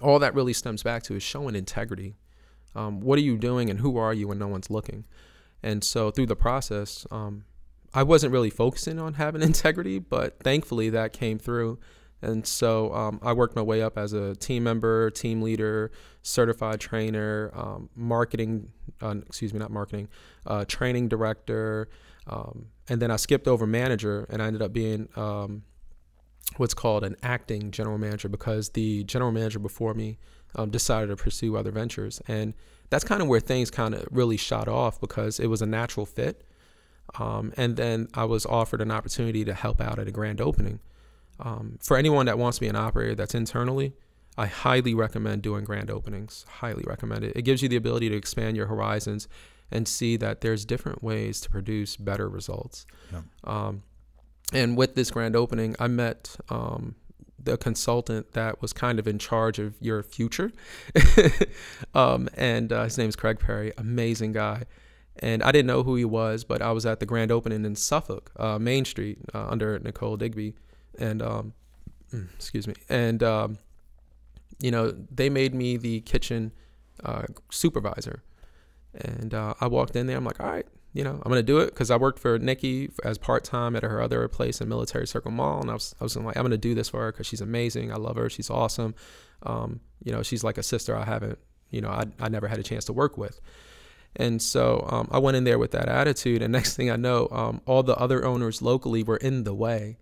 [0.00, 2.14] all that really stems back to is showing integrity.
[2.74, 5.04] Um, what are you doing, and who are you when no one's looking?
[5.62, 7.44] And so through the process, um,
[7.94, 11.78] I wasn't really focusing on having integrity, but thankfully that came through.
[12.20, 16.80] And so um, I worked my way up as a team member, team leader, certified
[16.80, 20.08] trainer, um, marketing, uh, excuse me, not marketing,
[20.46, 21.88] uh, training director.
[22.26, 25.62] Um, and then I skipped over manager and I ended up being um,
[26.56, 30.18] what's called an acting general manager because the general manager before me
[30.56, 32.20] um, decided to pursue other ventures.
[32.28, 32.54] And
[32.90, 36.06] that's kind of where things kind of really shot off because it was a natural
[36.06, 36.44] fit.
[37.18, 40.80] Um, and then I was offered an opportunity to help out at a grand opening.
[41.40, 43.92] Um, for anyone that wants to be an operator that's internally,
[44.36, 46.44] I highly recommend doing grand openings.
[46.48, 47.36] Highly recommend it.
[47.36, 49.28] It gives you the ability to expand your horizons
[49.70, 52.86] and see that there's different ways to produce better results.
[53.12, 53.22] Yeah.
[53.44, 53.82] Um,
[54.52, 56.94] and with this grand opening, I met um,
[57.42, 60.52] the consultant that was kind of in charge of your future.
[61.94, 64.64] um, and uh, his name's Craig Perry, amazing guy.
[65.20, 67.74] And I didn't know who he was, but I was at the grand opening in
[67.74, 70.54] Suffolk, uh, Main Street, uh, under Nicole Digby,
[70.98, 71.54] and um,
[72.12, 73.58] mm, excuse me, and um,
[74.60, 76.52] you know they made me the kitchen
[77.02, 78.22] uh, supervisor,
[78.94, 80.16] and uh, I walked in there.
[80.16, 82.90] I'm like, all right, you know, I'm gonna do it because I worked for Nikki
[83.04, 86.04] as part time at her other place in Military Circle Mall, and I was I
[86.04, 87.92] was like, I'm gonna do this for her because she's amazing.
[87.92, 88.30] I love her.
[88.30, 88.94] She's awesome.
[89.42, 91.38] Um, you know, she's like a sister I haven't,
[91.70, 93.40] you know, I I never had a chance to work with.
[94.16, 97.28] And so um, I went in there with that attitude, and next thing I know,
[97.30, 99.98] um, all the other owners locally were in the way.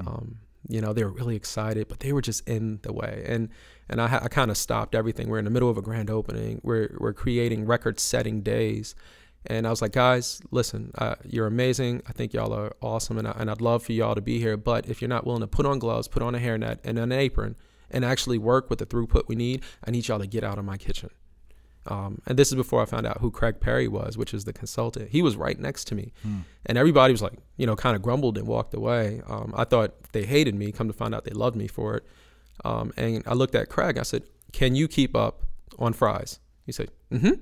[0.00, 0.08] Hmm.
[0.08, 3.24] Um, you know, they were really excited, but they were just in the way.
[3.26, 3.50] And
[3.88, 5.28] and I, I kind of stopped everything.
[5.28, 6.60] We're in the middle of a grand opening.
[6.62, 8.94] We're we're creating record-setting days,
[9.46, 12.02] and I was like, guys, listen, uh, you're amazing.
[12.08, 14.56] I think y'all are awesome, and, I, and I'd love for y'all to be here.
[14.56, 17.12] But if you're not willing to put on gloves, put on a hairnet and an
[17.12, 17.56] apron,
[17.90, 20.64] and actually work with the throughput we need, I need y'all to get out of
[20.64, 21.10] my kitchen.
[21.86, 24.54] Um, and this is before I found out who Craig Perry was, which is the
[24.54, 25.10] consultant.
[25.10, 26.38] He was right next to me, hmm.
[26.64, 29.20] and everybody was like, you know, kind of grumbled and walked away.
[29.28, 30.72] Um, I thought they hated me.
[30.72, 32.04] Come to find out, they loved me for it.
[32.64, 33.98] Um, and I looked at Craig.
[33.98, 35.42] I said, "Can you keep up
[35.78, 37.34] on fries?" He said, "Mm-hmm."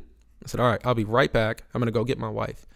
[0.44, 1.64] I said, "All right, I'll be right back.
[1.72, 2.66] I'm gonna go get my wife."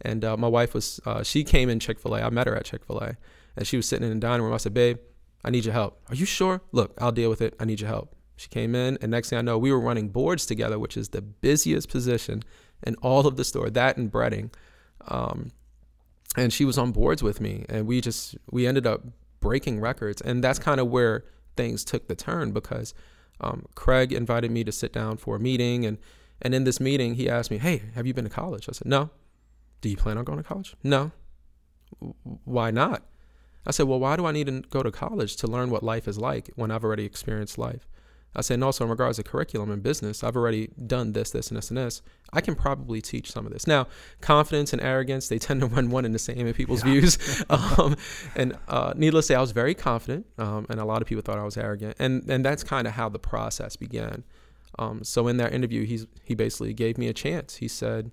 [0.00, 2.22] And uh, my wife was, uh, she came in Chick Fil A.
[2.22, 3.16] I met her at Chick Fil A,
[3.56, 4.52] and she was sitting in the dining room.
[4.52, 4.98] I said, "Babe,
[5.44, 6.00] I need your help.
[6.08, 6.62] Are you sure?
[6.72, 7.54] Look, I'll deal with it.
[7.60, 10.08] I need your help." She came in, and next thing I know, we were running
[10.08, 12.42] boards together, which is the busiest position
[12.82, 13.70] in all of the store.
[13.70, 14.52] That and breading,
[15.06, 15.52] um,
[16.36, 19.02] and she was on boards with me, and we just we ended up
[19.38, 21.24] breaking records, and that's kind of where
[21.56, 22.94] things took the turn because
[23.40, 25.98] um, Craig invited me to sit down for a meeting, and
[26.42, 28.86] and in this meeting, he asked me, "Hey, have you been to college?" I said,
[28.86, 29.10] "No."
[29.82, 30.74] Do you plan on going to college?
[30.82, 31.10] No.
[32.44, 33.02] Why not?
[33.66, 36.08] I said, Well, why do I need to go to college to learn what life
[36.08, 37.86] is like when I've already experienced life?
[38.34, 41.48] I said, and also in regards to curriculum and business, I've already done this, this,
[41.48, 42.00] and this, and this.
[42.32, 43.66] I can probably teach some of this.
[43.66, 43.88] Now,
[44.22, 46.92] confidence and arrogance, they tend to run one and the same in people's yeah.
[46.92, 47.44] views.
[47.50, 47.94] um,
[48.34, 51.20] and uh, needless to say, I was very confident, um, and a lot of people
[51.20, 51.96] thought I was arrogant.
[51.98, 54.24] And, and that's kind of how the process began.
[54.78, 57.56] Um, so in that interview, he's, he basically gave me a chance.
[57.56, 58.10] He said,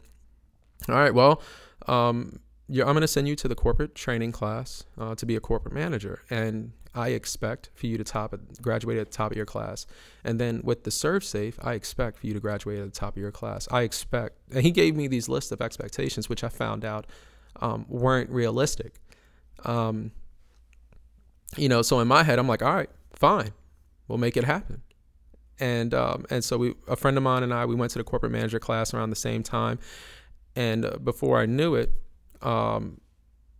[0.87, 1.41] all right, well,
[1.87, 5.39] um, I'm going to send you to the corporate training class uh, to be a
[5.39, 6.21] corporate manager.
[6.29, 9.85] And I expect for you to top graduate at the top of your class.
[10.23, 13.21] And then with the ServSafe, I expect for you to graduate at the top of
[13.21, 13.67] your class.
[13.71, 17.07] I expect, and he gave me these lists of expectations, which I found out
[17.61, 18.95] um, weren't realistic.
[19.65, 20.11] Um,
[21.57, 23.51] you know, so in my head, I'm like, all right, fine,
[24.07, 24.81] we'll make it happen.
[25.59, 28.03] And um, and so we, a friend of mine and I, we went to the
[28.03, 29.79] corporate manager class around the same time.
[30.55, 31.91] And uh, before I knew it,
[32.41, 33.01] um,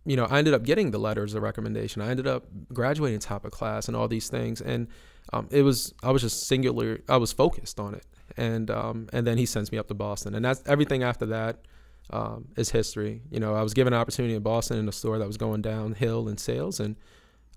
[0.04, 2.02] you know, I ended up getting the letters of recommendation.
[2.02, 4.60] I ended up graduating top of class and all these things.
[4.60, 4.88] And
[5.32, 8.06] um, it was, I was just singular, I was focused on it.
[8.36, 10.34] And, um, and then he sends me up to Boston.
[10.34, 11.64] And that's everything after that
[12.10, 13.22] um, is history.
[13.30, 15.62] You know, I was given an opportunity in Boston in a store that was going
[15.62, 16.80] downhill in sales.
[16.80, 16.96] And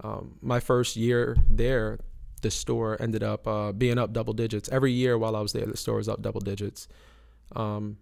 [0.04, 2.00] um, my first year there,
[2.44, 4.70] the store ended up uh, being up double digits.
[4.70, 6.88] Every year while I was there, the store was up double digits.
[7.56, 7.98] Um,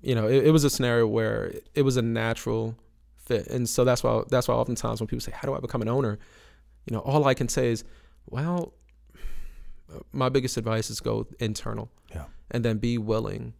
[0.00, 2.76] you know, it, it was a scenario where it was a natural
[3.18, 3.48] fit.
[3.48, 5.88] And so that's why that's why oftentimes when people say, "How do I become an
[5.88, 6.18] owner?"
[6.86, 7.84] You know, all I can say is,
[8.30, 8.72] "Well,
[10.12, 13.54] my biggest advice is go internal, yeah, and then be willing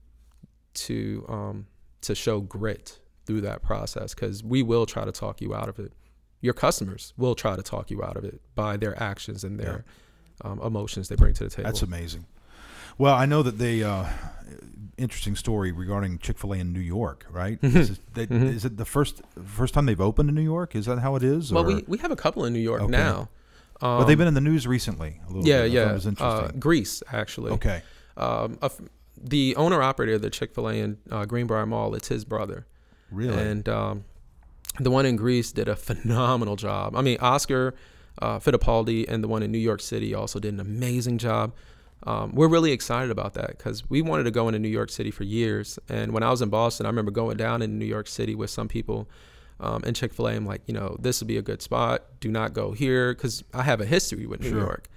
[0.74, 1.66] to um,
[2.02, 5.78] to show grit through that process because we will try to talk you out of
[5.78, 5.92] it.
[6.40, 9.84] Your customers will try to talk you out of it by their actions and their
[9.86, 9.92] yeah.
[10.42, 11.64] Um, emotions they bring to the table.
[11.64, 12.26] That's amazing.
[12.98, 14.06] Well, I know that they uh,
[14.98, 17.60] interesting story regarding Chick Fil A in New York, right?
[17.60, 17.76] Mm-hmm.
[17.76, 18.46] Is, it, they, mm-hmm.
[18.46, 20.74] is, it the first first time they've opened in New York?
[20.74, 21.52] Is that how it is?
[21.52, 22.90] Well, we, we have a couple in New York okay.
[22.90, 23.28] now.
[23.80, 25.20] Um, but they've been in the news recently.
[25.30, 25.72] yeah, bit.
[25.72, 25.92] yeah.
[25.92, 26.56] was interesting.
[26.56, 27.50] Uh, Greece, actually.
[27.52, 27.82] Okay.
[28.16, 28.58] Um,
[29.20, 32.66] the owner operator of the Chick Fil A in uh, Greenbrier Mall, it's his brother.
[33.10, 33.36] Really.
[33.36, 34.04] And um,
[34.78, 36.96] the one in Greece did a phenomenal job.
[36.96, 37.74] I mean, Oscar
[38.20, 41.52] uh, Fittipaldi and the one in New York City also did an amazing job
[42.04, 45.10] um, we're really excited about that because we wanted to go into New York City
[45.10, 45.78] for years.
[45.88, 48.50] And when I was in Boston, I remember going down in New York City with
[48.50, 49.08] some people
[49.60, 50.32] um, in Chick fil A.
[50.32, 52.04] I'm like, you know, this would be a good spot.
[52.20, 54.58] Do not go here because I have a history with New sure.
[54.58, 54.88] York.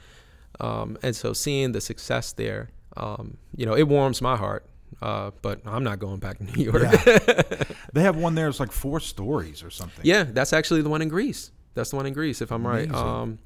[0.59, 4.65] Um, and so seeing the success there, um, you know, it warms my heart.
[5.01, 6.83] Uh, but I'm not going back to New York.
[6.83, 7.63] Yeah.
[7.93, 8.47] they have one there.
[8.47, 10.05] It's like four stories or something.
[10.05, 11.51] Yeah, that's actually the one in Greece.
[11.75, 12.91] That's the one in Greece, if I'm right.
[12.91, 13.37] Um,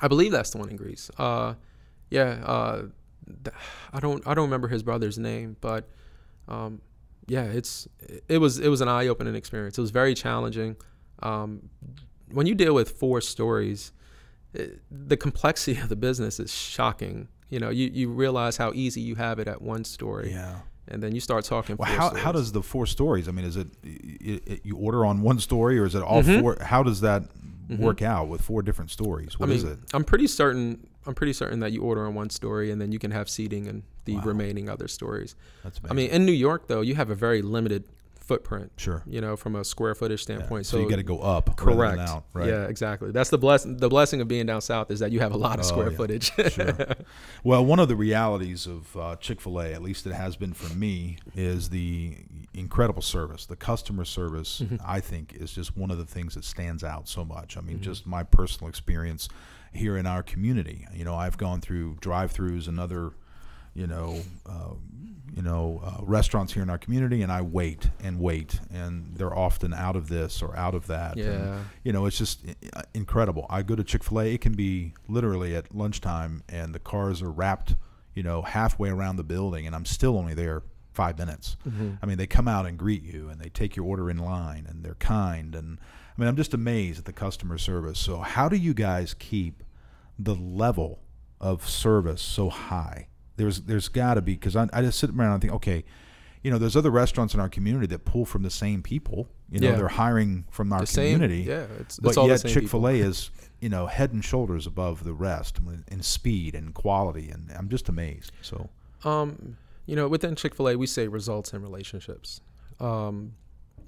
[0.00, 1.10] I believe that's the one in Greece.
[1.18, 1.54] Uh,
[2.10, 2.82] yeah, uh,
[3.92, 5.88] I don't I don't remember his brother's name, but
[6.48, 6.80] um,
[7.28, 7.86] yeah, it's
[8.28, 9.78] it was it was an eye opening experience.
[9.78, 10.76] It was very challenging.
[11.22, 11.68] Um,
[12.32, 13.92] when you deal with four stories,
[14.54, 17.28] it, the complexity of the business is shocking.
[17.50, 20.30] You know, you, you realize how easy you have it at one story.
[20.30, 20.60] Yeah.
[20.86, 21.76] And then you start talking.
[21.76, 22.24] Well, how, stories.
[22.24, 23.28] how does the four stories?
[23.28, 26.22] I mean, is it, it, it you order on one story, or is it all
[26.22, 26.40] Mhm.
[26.40, 26.56] four?
[26.60, 27.24] How does that
[27.70, 27.78] Mhm.
[27.78, 29.38] work out with four different stories?
[29.38, 29.78] What I is it?
[29.94, 30.86] I'm pretty certain.
[31.06, 33.66] I'm pretty certain that you order on one story, and then you can have seating
[33.68, 34.22] and the Wow.
[34.24, 35.34] remaining other stories.
[35.64, 38.70] That's I mean, in New York, though, you have a very limited footprint.
[38.76, 39.02] sure.
[39.06, 40.36] You know, from a square footage Yeah.
[40.36, 40.64] standpoint.
[40.66, 41.98] So, you got to go up, Correct.
[41.98, 42.46] out, right?
[42.48, 43.10] Yeah, exactly.
[43.10, 43.64] That's the bless.
[43.64, 45.90] The blessing of being down south is that you have a lot of Oh, square
[45.90, 45.96] yeah.
[45.96, 46.32] footage.
[46.52, 46.72] Sure.
[47.42, 50.52] Well, one of the realities of uh, Chick Fil A, at least it has been
[50.52, 52.18] for me, is the
[52.54, 53.46] incredible service.
[53.46, 54.80] The customer service, Mhm.
[54.84, 57.56] I think, is just one of the things that stands out so much.
[57.56, 57.82] I mean, Mhm.
[57.82, 59.28] just my personal experience
[59.72, 60.86] here in our community.
[60.92, 63.12] You know, I've gone through drive-throughs and other,
[63.72, 64.74] you know, uh,
[65.32, 69.32] you know, uh, restaurants here in our community, and I wait and wait, and they're
[69.32, 71.16] often out of this or out of that.
[71.16, 71.58] and, yeah.
[71.84, 72.44] you know, it's just
[72.94, 73.46] incredible.
[73.48, 77.22] I go to Chick fil A, it can be literally at lunchtime, and the cars
[77.22, 77.76] are wrapped,
[78.12, 80.62] you know, halfway around the building, and I'm still only there
[81.02, 81.56] five minutes.
[81.68, 81.98] Mhm.
[82.02, 84.66] I mean, they come out and greet you, and they take your order in line,
[84.68, 85.54] and they're kind.
[85.54, 87.98] And I mean, I'm just amazed at the customer service.
[87.98, 89.62] So, how do you guys keep
[90.18, 91.00] the level
[91.40, 93.08] of service so high?
[93.36, 95.84] There's there's got to be because I, I just sit around and think, okay,
[96.42, 99.28] you know, there's other restaurants in our community that pull from the same people.
[99.50, 99.76] You know, Yeah.
[99.76, 101.14] they're hiring from our the same.
[101.18, 102.86] community Yeah, it's, but it's the yet same Chick Fil.
[102.88, 105.58] A is you know head and shoulders above the rest
[105.88, 108.32] in speed and quality, and I'm just amazed.
[108.42, 108.68] So
[109.04, 109.56] Um,
[109.90, 112.40] you know, within Chick Fil A, we say results and relationships.
[112.78, 113.32] Um,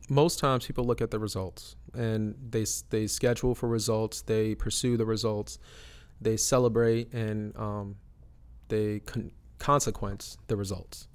[0.08, 4.22] most times, people look at the results and they they schedule for results.
[4.22, 5.60] They pursue the results.
[6.20, 7.96] They celebrate and um,
[8.66, 11.06] they con- consequence the results.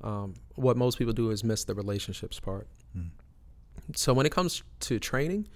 [0.00, 2.66] Um, what most people do is miss the relationships part.
[2.94, 3.08] Hmm.
[3.94, 5.48] So when it comes to training,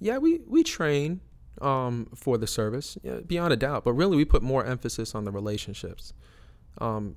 [0.00, 1.20] yeah, we we train
[1.62, 3.84] um, for the service, yeah, beyond a doubt.
[3.84, 6.12] But really, we put more emphasis on the relationships.
[6.78, 7.14] Um,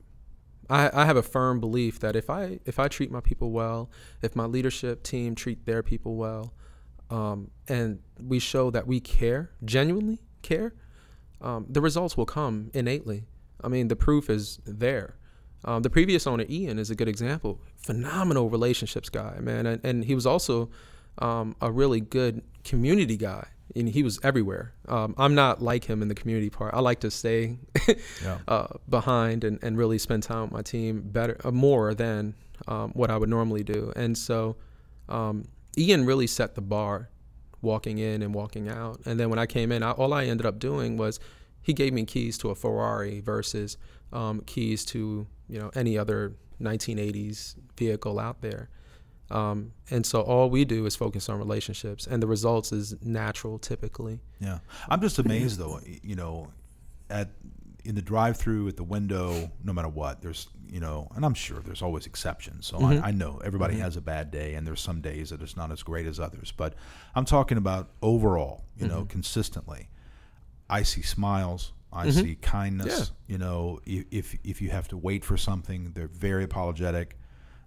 [0.69, 3.89] I, I have a firm belief that if I if I treat my people well,
[4.21, 6.53] if my leadership team treat their people well,
[7.09, 10.73] um, and we show that we care, genuinely care,
[11.41, 13.25] um, the results will come innately.
[13.63, 15.15] I mean, the proof is there.
[15.65, 17.61] Um, the previous owner, Ian, is a good example.
[17.75, 20.69] Phenomenal relationships guy, man, and, and he was also
[21.17, 23.47] um, a really good community guy.
[23.75, 24.73] And he was everywhere.
[24.87, 26.73] Um, I'm not like him in the community part.
[26.73, 27.57] I like to stay
[28.23, 32.33] yeah, uh, behind and, and really spend time with my team better, uh, more than
[32.67, 33.93] um, what I would normally do.
[33.95, 34.55] And so
[35.07, 37.09] um, Ian really set the bar
[37.61, 39.01] walking in and walking out.
[39.05, 41.19] And then when I came in, I, all I ended up doing was
[41.61, 43.77] he gave me keys to a Ferrari versus
[44.11, 48.69] um, keys to you know any other 1980s vehicle out there.
[49.31, 53.59] Um, and so all we do is focus on relationships, and the results is natural
[53.59, 54.19] typically.
[54.39, 54.59] yeah.
[54.89, 55.79] I'm just amazed though.
[56.03, 56.47] You know,
[57.09, 57.29] at
[57.85, 61.59] in the drive-through at the window, no matter what, there's you know, and I'm sure
[61.61, 62.67] there's always exceptions.
[62.67, 63.01] So Mhm.
[63.03, 63.79] I, I know everybody Mhm.
[63.81, 66.51] has a bad day, and there's some days that it's not as great as others.
[66.55, 66.75] But
[67.15, 68.65] I'm talking about overall.
[68.77, 69.09] You know, Mhm.
[69.09, 69.89] consistently.
[70.69, 71.73] I see smiles.
[71.91, 72.13] I Mhm.
[72.21, 73.11] see kindness.
[73.27, 77.17] You know, if if you have to wait for something, they're very apologetic.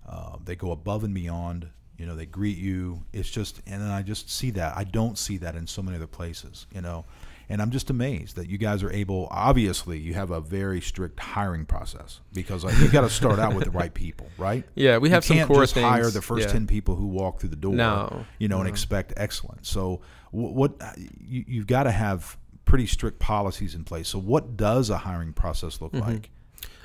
[0.09, 1.69] Uh, they go above and beyond.
[1.99, 3.05] You know, they greet you.
[3.13, 4.77] It's just, and then I just see that.
[4.77, 6.67] I don't see that in so many other places.
[6.75, 7.05] You know,
[7.49, 9.29] and I'm just amazed that you guys are able.
[9.31, 13.55] Obviously, you have a very strict hiring process because like, you got to start out
[13.55, 14.65] with the right people, right?
[14.75, 15.87] Yeah, we have you some core just things.
[15.87, 16.53] hire the first yeah.
[16.53, 19.69] ten people who walk through the door No, you know, and expect excellence.
[19.69, 20.81] So, wh- what
[21.21, 24.09] you, you've got to have pretty strict policies in place.
[24.09, 26.01] So, what does a hiring process look Mhm.
[26.01, 26.31] like?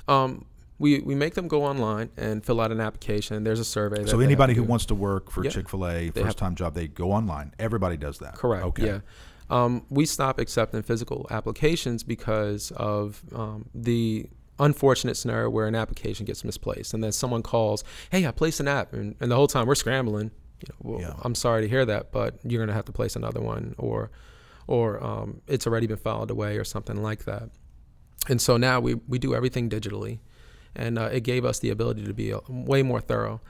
[0.08, 0.46] Um,
[0.80, 3.44] we we make them go online and fill out an application.
[3.44, 4.06] There's a survey.
[4.06, 4.68] So, anybody who do.
[4.68, 5.50] wants to work for Yeah.
[5.52, 7.54] Chick Fil A, first time job, they go online.
[7.60, 8.36] Everybody does that.
[8.36, 8.86] correct, Okay.
[8.86, 9.00] yeah,
[9.50, 14.28] um, we stop accepting physical applications because of um, the
[14.60, 18.68] unfortunate scenario where an application gets misplaced, and then someone calls, "Hey, I placed an
[18.68, 20.32] app," and, and the whole time we're scrambling.
[20.62, 21.14] You know, well, Yeah.
[21.24, 24.10] I'm sorry to hear that, but you're gonna have to place another one, or
[24.68, 27.50] or um, it's already been filed away, or something like that.
[28.30, 30.20] And so now we we do everything digitally,
[30.78, 33.42] and uh, it gave us the ability to be uh, way more thorough.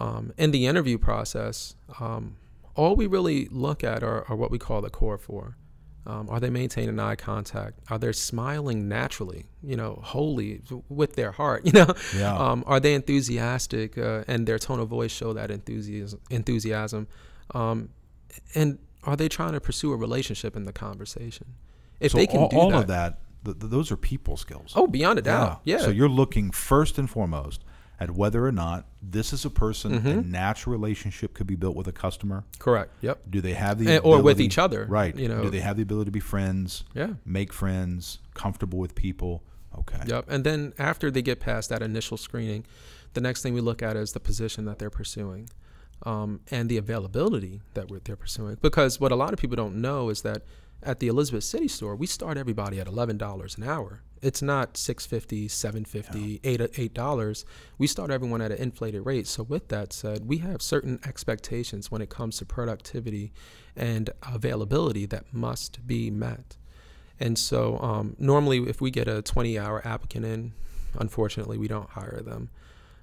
[0.00, 2.36] Um, in the interview process, um,
[2.74, 5.56] all we really look at are, are what we call the core four.
[6.06, 7.78] Um, are they maintaining eye contact?
[7.90, 11.62] Are they smiling naturally, you know, wholly with their heart?
[11.66, 12.34] You know, Yeah.
[12.36, 16.20] um, are they enthusiastic uh, and their tone of voice show that enthusiasm?
[16.30, 17.06] Enthusiasm,
[17.54, 17.90] um,
[18.54, 21.48] and are they trying to pursue a relationship in the conversation?
[22.00, 24.36] If so, they can all, do all that, of that, th- th- those are people
[24.36, 24.72] skills.
[24.76, 25.78] oh, beyond a doubt, yeah.
[25.78, 27.64] So, you're looking first and foremost
[27.98, 30.30] at whether or not this is a person a Mm-hmm.
[30.30, 32.44] natural relationship could be built with a customer.
[32.58, 32.92] Correct.
[33.02, 33.22] Yep.
[33.28, 35.14] Do they have the And- or with each other, Right.
[35.14, 35.42] you know.
[35.42, 36.84] Do they have the ability to be friends?
[36.94, 37.14] Yeah.
[37.26, 39.42] Make friends, comfortable with people.
[39.78, 40.00] Okay.
[40.06, 40.24] Yep.
[40.28, 42.64] And then after they get past that initial screening,
[43.12, 45.50] the next thing we look at is the position that they're pursuing
[46.06, 48.56] um, and the availability that we're, they're pursuing.
[48.62, 50.42] Because what a lot of people don't know is that
[50.82, 54.02] at the Elizabeth City store, we start everybody at $11 an hour.
[54.22, 56.60] It's not $6.50, $7.50, 8,
[56.94, 57.44] $8.
[57.78, 59.26] We start everyone at an inflated rate.
[59.26, 63.32] So, with that said, we have certain expectations when it comes to productivity
[63.74, 66.56] and availability that must be met.
[67.18, 70.52] And so, um, normally, if we get a 20 hour applicant in,
[70.98, 72.50] unfortunately, we don't hire them.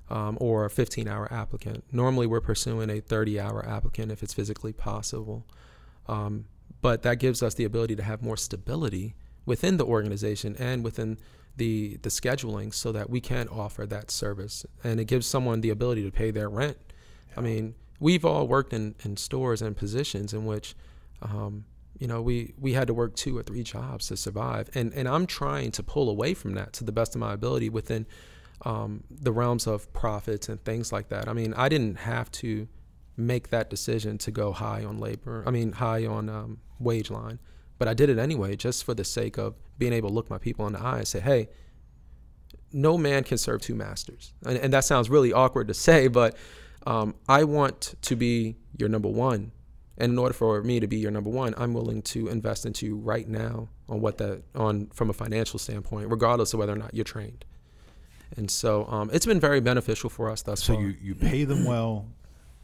[0.10, 1.84] Um, or a 15 hour applicant.
[1.92, 5.46] Normally, we're pursuing a 30 hour applicant if it's physically possible.
[6.08, 6.46] Um,
[6.88, 9.14] but that gives us the ability to have more stability
[9.46, 11.18] within the organization and within
[11.58, 14.66] the, the scheduling so that we can offer that service.
[14.86, 16.78] And it gives someone the ability to pay their rent.
[17.36, 20.76] I mean, we've all worked in, in stores and positions in which
[21.22, 21.66] um,
[22.00, 25.10] you know, we we had to work two or three jobs to survive, and and
[25.10, 28.06] I'm trying to pull away from that to the best of my ability within
[28.64, 31.28] um, the realms of profits and things like that.
[31.28, 32.68] I mean, I didn't have to
[33.18, 35.44] make that decision to go high on labor.
[35.46, 37.40] I mean, high on um, wage line,
[37.78, 40.38] but I did it anyway, just for the sake of being able to look my
[40.38, 41.50] people in the eye and say, hey.
[42.74, 46.36] No man can serve two masters, and, and that sounds really awkward to say, but
[46.86, 49.54] um, I want to be your number one
[49.98, 52.86] and in order for me to be your number one, I'm willing to invest into
[52.86, 56.78] you right now on what that on from a financial standpoint, regardless of whether or
[56.78, 57.46] not you're trained.
[58.36, 60.84] And so um, it's been very beneficial for us thus So far.
[60.84, 62.06] you, you pay them well,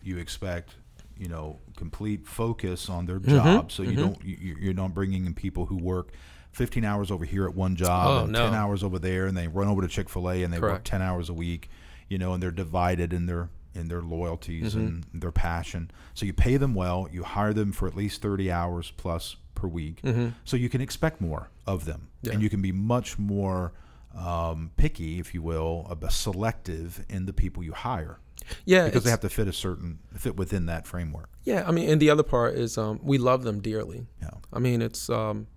[0.04, 0.76] you expect
[1.18, 3.95] you know complete focus on their job, so you mhm.
[3.97, 6.12] don't you, you- you're not bringing in people who work
[6.51, 8.45] 15 hours over here at one job Oh, and no.
[8.45, 10.84] 10 hours over there, and they run over to Chick Fil A and they work
[10.84, 11.68] 10 hours a week,
[12.10, 14.80] you know, and they're divided in their in their loyalties Mm-hmm.
[14.88, 15.89] and their passion.
[16.14, 19.68] So you pay them well, you hire them for at least 30 hours plus per
[19.68, 20.01] week,
[20.45, 22.28] so you can expect more of them, Mm-hmm.
[22.28, 22.34] Yeah.
[22.34, 23.74] and you can be much more
[24.16, 28.20] um, picky, if you will, selective in the people you hire
[28.65, 31.29] yeah, because they have to fit a certain fit within that framework.
[31.43, 31.63] yeah.
[31.67, 34.05] I mean, and the other part is um, we love them dearly.
[34.21, 34.31] Yeah.
[34.51, 35.47] I mean, it's um,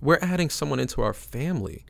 [0.00, 1.84] we're adding someone into our family.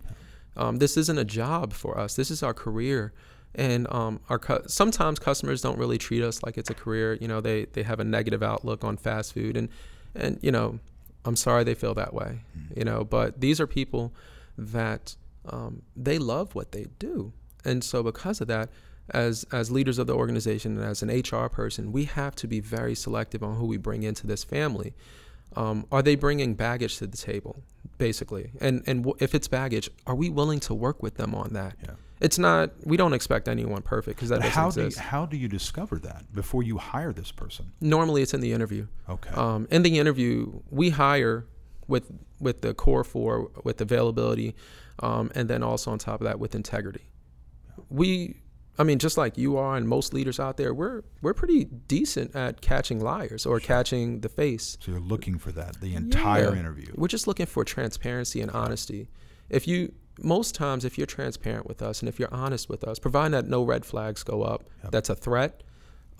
[0.57, 2.17] Um, this isn't a job for us.
[2.17, 3.13] This is our career,
[3.55, 7.15] and um, our cu- sometimes customers don't really treat us like it's a career.
[7.21, 9.69] You know, they they have a negative outlook on fast food, and
[10.15, 10.79] and you know,
[11.27, 12.41] I'm sorry they feel that way.
[12.75, 14.15] You know, but these are people
[14.57, 15.17] that
[15.47, 17.33] um, they love what they do,
[17.65, 18.71] and so because of that.
[19.11, 22.59] As, as leaders of the organization and as an HR person, we have to be
[22.61, 24.95] very selective on who we bring into this family
[25.55, 27.63] um, are they bringing baggage to the table
[27.99, 31.53] basically and and w- if it's baggage are we willing to work with them on
[31.53, 31.91] that Yeah.
[32.21, 35.05] it's not we don't expect anyone perfect because that But doesn't how do you, exist
[35.07, 37.73] how do you discover that before you hire this person?
[37.81, 39.31] normally it's in the interview Okay.
[39.31, 41.47] um, in the interview we hire
[41.87, 44.55] with with the core four with availability
[44.99, 47.05] um, and then also on top of that with integrity
[47.89, 48.37] we
[48.79, 52.37] I mean, just like you are, and most leaders out there, we're we're pretty decent
[52.37, 54.77] at catching liars or catching the face.
[54.81, 56.61] so you're looking for that the entire Yeah.
[56.61, 56.93] interview.
[56.95, 59.09] We're just looking for transparency and honesty.
[59.49, 62.99] If you most times if you're transparent with us and if you're honest with us,
[62.99, 64.93] providing that no red flags go up, Yep.
[64.93, 65.63] that's a threat.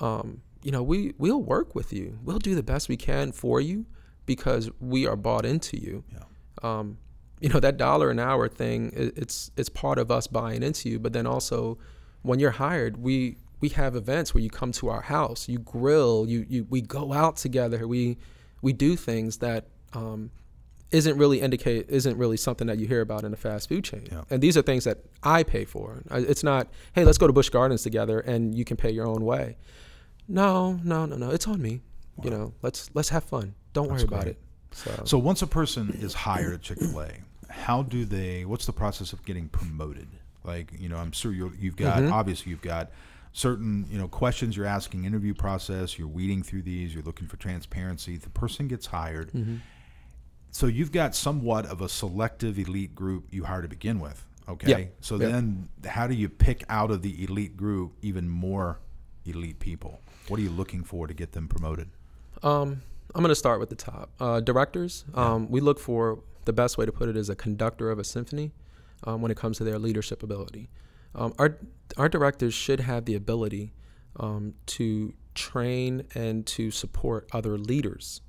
[0.01, 2.19] Um, you know, we we'll work with you.
[2.23, 3.87] We'll do the best we can for you
[4.27, 6.05] because we are bought into you.
[6.13, 6.25] Yeah.
[6.63, 6.99] Um,
[7.41, 8.93] you know that dollar an hour thing.
[8.97, 11.77] i- It's it's part of us buying into you, but then also
[12.27, 16.27] when you're hired, we we have events where you come to our house, you grill,
[16.29, 18.19] you you we go out together, we
[18.63, 20.31] we do things that um,
[20.91, 24.07] isn't really indicate isn't really something that you hear about in a fast food chain.
[24.11, 24.23] Yeah.
[24.31, 26.03] And these are things that I pay for.
[26.11, 29.25] It's not, hey, let's go to Busch Gardens together and you can pay your own
[29.25, 29.57] way.
[30.29, 31.31] No, no, no, no.
[31.31, 31.81] It's on me.
[32.23, 33.55] You know, let's let's have fun.
[33.75, 34.39] Don't That's worry about it.
[34.73, 37.11] So, So once a person is hired at Chick Fil A,
[37.51, 38.45] how do they?
[38.45, 40.09] What's the process of getting promoted?
[40.47, 42.13] Like you know, I'm sure you're, you've got Mhm.
[42.13, 42.91] obviously you've got
[43.33, 45.99] certain you know questions you're asking, interview process.
[45.99, 46.95] You're weeding through these.
[46.95, 48.17] You're looking for transparency.
[48.17, 49.33] The person gets hired.
[49.33, 49.61] Mhm.
[50.51, 54.25] So you've got somewhat of a selective elite group you hire to begin with.
[54.49, 54.71] Okay.
[54.71, 54.87] Yeah.
[55.01, 55.29] So Yeah.
[55.29, 58.79] then, how do you pick out of the elite group even more
[59.27, 60.01] elite people?
[60.29, 61.89] What are you looking for to get them promoted?
[62.43, 62.81] Um,
[63.15, 64.11] I'm going to start with the top.
[64.21, 67.91] Uh, directors, um, we look for the best way to put it is a conductor
[67.91, 68.53] of a symphony
[69.05, 70.69] um, when it comes to their leadership ability.
[71.15, 71.59] Um, our,
[71.97, 73.73] our directors should have the ability
[74.19, 78.21] um, to train and to support other leaders.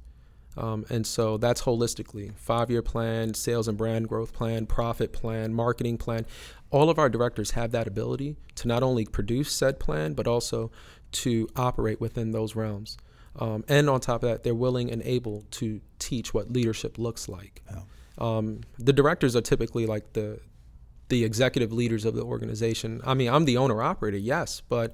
[0.57, 5.53] Um, and so that's holistically five year plan, sales and brand growth plan, profit plan,
[5.53, 6.25] marketing plan.
[6.71, 10.71] All of our directors have that ability to not only produce said plan, but also
[11.11, 12.97] to operate within those realms.
[13.39, 17.29] Um, and on top of that, they're willing and able to teach what leadership looks
[17.29, 17.61] like.
[18.17, 20.39] Um, the directors are typically like the
[21.09, 23.01] the executive leaders of the organization.
[23.05, 24.93] I mean, I'm the owner operator, yes, but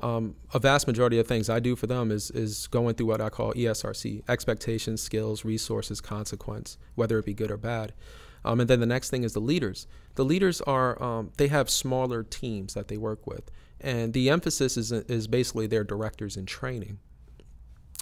[0.00, 3.20] um, a vast majority of things I do for them is is going through what
[3.20, 7.92] I call ESRC: expectations, skills, resources, consequence, whether it be good or bad.
[8.44, 9.86] Um, and then the next thing is the leaders.
[10.14, 13.50] The leaders are um, they have smaller teams that they work with,
[13.80, 16.98] and the emphasis is is basically their directors in training.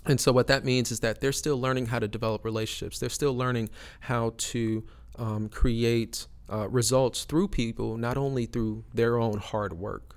[0.04, 3.00] And so what that means is that they're still learning how to develop relationships.
[3.00, 4.84] They're still learning how to
[5.18, 10.16] um, create uh, results through people, not only through their own hard work.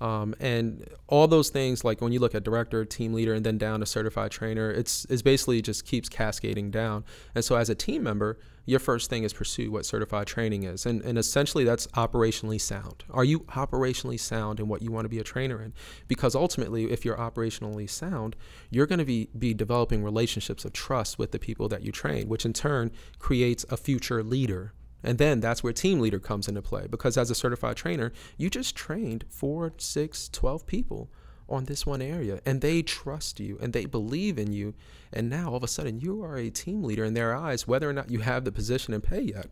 [0.00, 3.56] Um, and all those things, like when you look at director, team leader, and then
[3.56, 7.04] down to certified trainer, it's, it's basically just keeps cascading down.
[7.34, 10.84] And so, as a team member, your first thing is pursue what certified training is.
[10.84, 13.04] And, and essentially, that's operationally sound.
[13.10, 15.72] Are you operationally sound in what you want to be a trainer in?
[16.08, 18.36] Because ultimately, if you're operationally sound,
[18.70, 22.28] you're going to be, be developing relationships of trust with the people that you train,
[22.28, 24.74] which in turn creates a future leader
[25.06, 28.50] and then that's where team leader comes into play because as a certified trainer, you
[28.50, 31.08] just trained four, six, 12 people
[31.48, 34.74] on this one area and they trust you and they believe in you.
[35.12, 37.88] And now all of a sudden you are a team leader in their eyes, whether
[37.88, 39.46] or not you have the position and pay yet.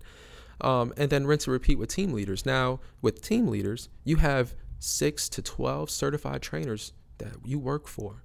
[0.60, 2.44] Um, and then rinse and repeat with team leaders.
[2.44, 8.24] Now, with team leaders, you have six to 12 certified trainers that you work for.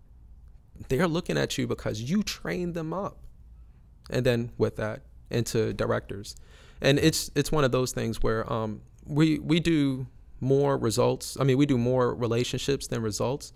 [0.88, 3.19] They're looking at you because you trained them up.
[4.09, 6.36] And then with that, into directors
[6.82, 10.07] and it's it's one of those things where um, we we do
[10.39, 11.38] more results.
[11.39, 13.53] I mean, we do more relationships than results.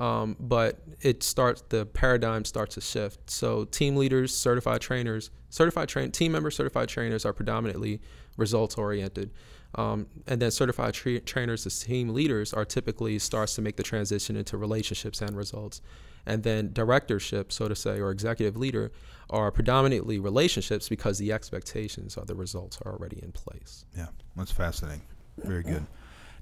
[0.00, 3.30] Um, but it starts the paradigm starts to shift.
[3.30, 8.00] So team leaders, certified trainers, certified train team members, certified trainers are predominantly
[8.36, 9.30] results oriented.
[9.76, 13.82] Um, and then certified tra- trainers as team leaders are typically starts to make the
[13.82, 15.80] transition into relationships and results.
[16.26, 18.92] And then directorship, so to say, or executive leader
[19.30, 23.84] are predominantly relationships because the expectations or the results are already in place.
[23.96, 25.02] Yeah, that's fascinating.
[25.38, 25.86] Very good.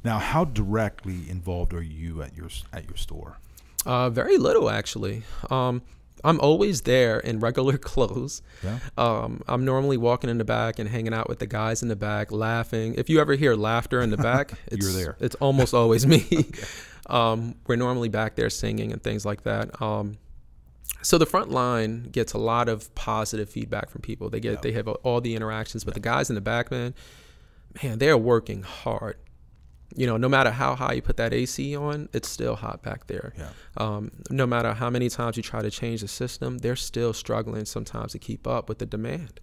[0.04, 3.38] Now, how directly involved are you at your at your store?
[3.86, 5.22] Uh, very little, actually.
[5.50, 5.82] Um,
[6.24, 8.42] I'm always there in regular clothes.
[8.62, 8.78] Yeah.
[8.96, 11.96] Um, I'm normally walking in the back and hanging out with the guys in the
[11.96, 12.94] back, laughing.
[12.96, 15.16] If you ever hear laughter in the back, it's, You're there.
[15.20, 16.26] It's almost always me.
[16.32, 16.62] okay.
[17.06, 19.80] um, we're normally back there singing and things like that.
[19.80, 20.18] Um,
[21.02, 24.30] so the front line gets a lot of positive feedback from people.
[24.30, 24.60] They get yeah.
[24.62, 25.94] they have all the interactions, but yeah.
[25.94, 26.94] the guys in the back, man,
[27.82, 29.16] man, they're working hard
[29.96, 33.06] you know, no matter how high you put that AC on, it's still hot back
[33.06, 33.32] there.
[33.36, 33.48] Yeah.
[33.76, 37.64] Um, no matter how many times you try to change the system, they're still struggling
[37.64, 39.40] sometimes to keep up with the demand.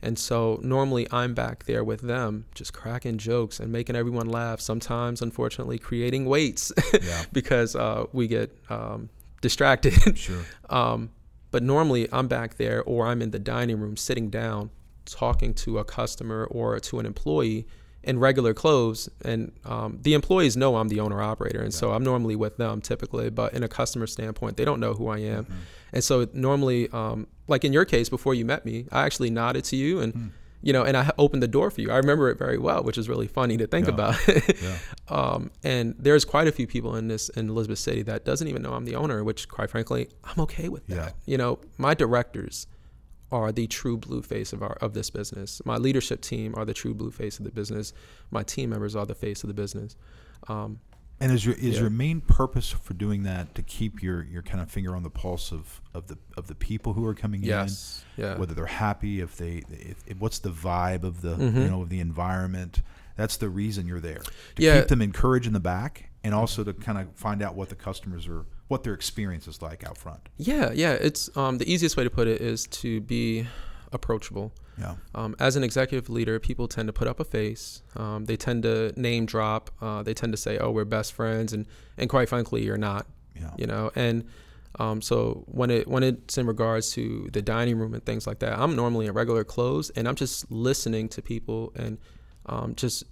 [0.00, 4.60] And so normally I'm back there with them, just cracking jokes and making everyone laugh.
[4.60, 6.72] Sometimes, unfortunately, creating waits
[7.02, 7.24] yeah.
[7.32, 9.08] because uh, we get um,
[9.40, 10.16] distracted.
[10.16, 10.44] Sure.
[10.70, 11.10] um,
[11.50, 14.70] but normally I'm back there or I'm in the dining room sitting down
[15.04, 17.66] talking to a customer or to an employee
[18.08, 21.78] in regular clothes and um, the employees know i'm the owner operator and yeah.
[21.78, 25.08] so i'm normally with them typically but in a customer standpoint they don't know who
[25.08, 25.54] i am mm-hmm.
[25.92, 29.62] and so normally um, like in your case before you met me i actually nodded
[29.62, 30.30] to you and mm.
[30.62, 32.96] you know and i opened the door for you i remember it very well which
[32.96, 33.92] is really funny to think yeah.
[33.92, 34.78] about yeah.
[35.10, 38.62] um, and there's quite a few people in this in elizabeth city that doesn't even
[38.62, 42.66] know i'm the owner which quite frankly i'm okay with that you know my directors
[43.30, 45.60] are the true blue face of our of this business.
[45.64, 47.92] My leadership team are the true blue face of the business.
[48.30, 49.96] My team members are the face of the business.
[50.48, 50.80] Um,
[51.20, 51.80] and is your is yeah.
[51.80, 55.10] your main purpose for doing that to keep your, your kind of finger on the
[55.10, 58.04] pulse of, of the of the people who are coming yes.
[58.16, 58.38] in, yeah.
[58.38, 61.58] whether they're happy, if they if, if, what's the vibe of the mm-hmm.
[61.58, 62.82] you know of the environment.
[63.16, 64.20] That's the reason you're there
[64.54, 64.78] to yeah.
[64.78, 67.74] keep them encouraged in the back, and also to kind of find out what the
[67.74, 70.28] customers are what their experience is like out front.
[70.36, 70.92] Yeah, yeah.
[70.92, 73.46] It's um, the easiest way to put it is to be
[73.92, 74.52] approachable.
[74.78, 74.96] Yeah.
[75.14, 77.82] Um, as an executive leader, people tend to put up a face.
[77.96, 79.70] Um, they tend to name drop.
[79.80, 81.64] Uh, they tend to say, "Oh, we're best friends," and
[81.96, 83.06] and quite frankly, you're not.
[83.34, 83.52] Yeah.
[83.56, 84.26] You know, and
[84.78, 88.40] um, so when it when it's in regards to the dining room and things like
[88.40, 91.96] that, I'm normally in regular clothes, and I'm just listening to people and
[92.44, 93.04] um, just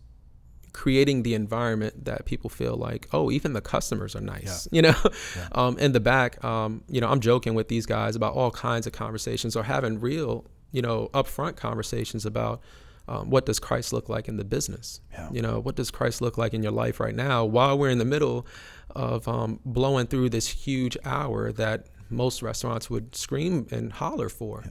[0.76, 4.76] creating the environment that people feel like, oh, even the customers are nice, yeah.
[4.76, 4.94] you know.
[5.04, 5.48] Yeah.
[5.52, 8.86] Um, in the back, um, you know, I'm joking with these guys about all kinds
[8.86, 12.60] of conversations or having real, you know, upfront conversations about
[13.08, 15.00] um, what does Christ look like in the business?
[15.12, 15.30] Yeah.
[15.32, 17.98] You know, what does Christ look like in your life right now while we're in
[17.98, 18.46] the middle
[18.90, 24.64] of um, blowing through this huge hour that most restaurants would scream and holler for.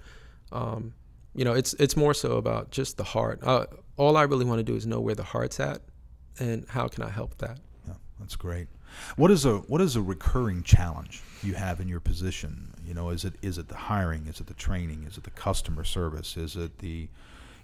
[0.52, 0.94] Um,
[1.34, 3.40] you know, it's it's more so about just the heart.
[3.44, 3.66] Uh,
[3.98, 5.82] all I really want to do is know where the heart's at,
[6.40, 7.58] and how can I help that.
[7.88, 8.68] Yeah, that's great.
[9.18, 12.74] What is a what is a recurring challenge you have in your position?
[12.86, 14.28] You know, is it is it the hiring?
[14.28, 15.04] Is it the training?
[15.08, 16.38] Is it the customer service?
[16.38, 17.10] Is it the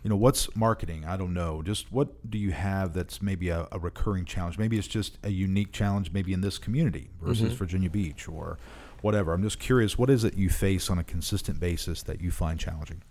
[0.04, 3.68] you know what's marketing i don't know just what do you have that's maybe a,
[3.72, 7.58] a recurring challenge maybe it's just a unique challenge maybe in this community versus Mhm.
[7.58, 8.58] virginia beach or
[9.04, 12.32] whatever i'm just curious what is it you face on a consistent basis that you
[12.32, 13.04] find challenging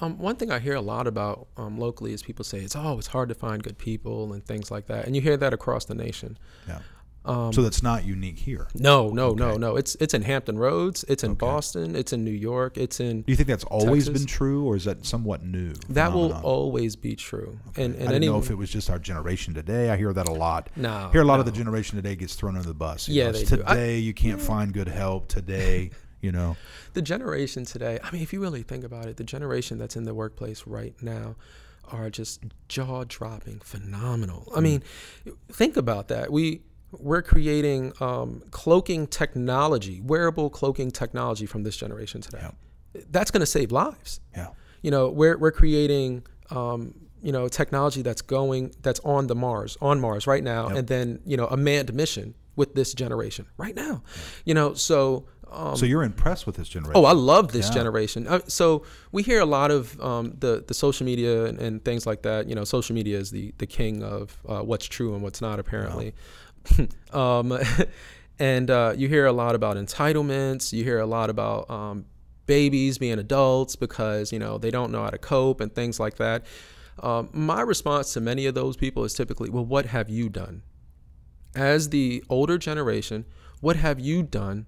[0.00, 2.98] Um, one thing I hear a lot about um, locally is people say it's oh
[2.98, 5.84] it's hard to find good people and things like that, and you hear that across
[5.84, 6.38] the nation.
[6.66, 6.78] yeah
[7.26, 9.58] Um, so that's not unique here no, no, no, Okay.
[9.58, 9.76] no.
[9.76, 11.04] It's it's in Hampton Roads.
[11.06, 11.38] It's in Okay.
[11.46, 11.94] Boston.
[11.94, 12.78] It's in New York.
[12.78, 14.22] It's in do you think that's always Texas.
[14.22, 17.58] been true or is that somewhat new that will always be true.
[17.76, 19.90] And I and didn't any know if it was just our generation today.
[19.90, 20.70] I hear that a lot.
[20.76, 23.06] no, I hear a lot of the generation today gets thrown under the bus.
[23.06, 23.62] you Yeah, know, they it's do.
[23.66, 25.28] I- today you can't find good help.
[25.28, 25.90] Today,
[26.20, 26.56] you know,
[26.94, 27.98] the generation today.
[28.02, 30.94] I mean, if you really think about it, the generation that's in the workplace right
[31.02, 31.36] now
[31.90, 34.46] are just jaw dropping, phenomenal.
[34.52, 34.58] Hmm.
[34.58, 34.82] I mean,
[35.50, 36.30] think about that.
[36.32, 36.62] We
[36.92, 42.40] we're creating um, cloaking technology, wearable cloaking technology from this generation today.
[43.10, 44.20] That's going to save lives.
[44.36, 44.48] yeah,
[44.82, 46.24] You know, we're we're creating.
[46.50, 50.76] Um, you know, technology that's going, that's on the Mars, on Mars right now, Yep.
[50.78, 54.02] and then you know, a manned mission with this generation right now.
[54.46, 57.00] You know, so um, so you're impressed with this generation.
[57.02, 57.74] Oh, I love this Yeah.
[57.74, 58.26] generation.
[58.26, 62.06] Uh, so we hear a lot of um, the the social media and, and things
[62.06, 62.48] like that.
[62.48, 65.58] You know, social media is the the king of uh, what's true and what's not,
[65.58, 66.14] apparently.
[67.12, 67.58] um,
[68.38, 70.72] and uh, you hear a lot about entitlements.
[70.72, 72.04] You hear a lot about um,
[72.46, 76.16] babies being adults because you know they don't know how to cope and things like
[76.16, 76.44] that.
[77.02, 80.62] Um, my response to many of those people is typically, "Well, what have you done?"
[81.54, 83.24] As the older generation,
[83.60, 84.66] what have you done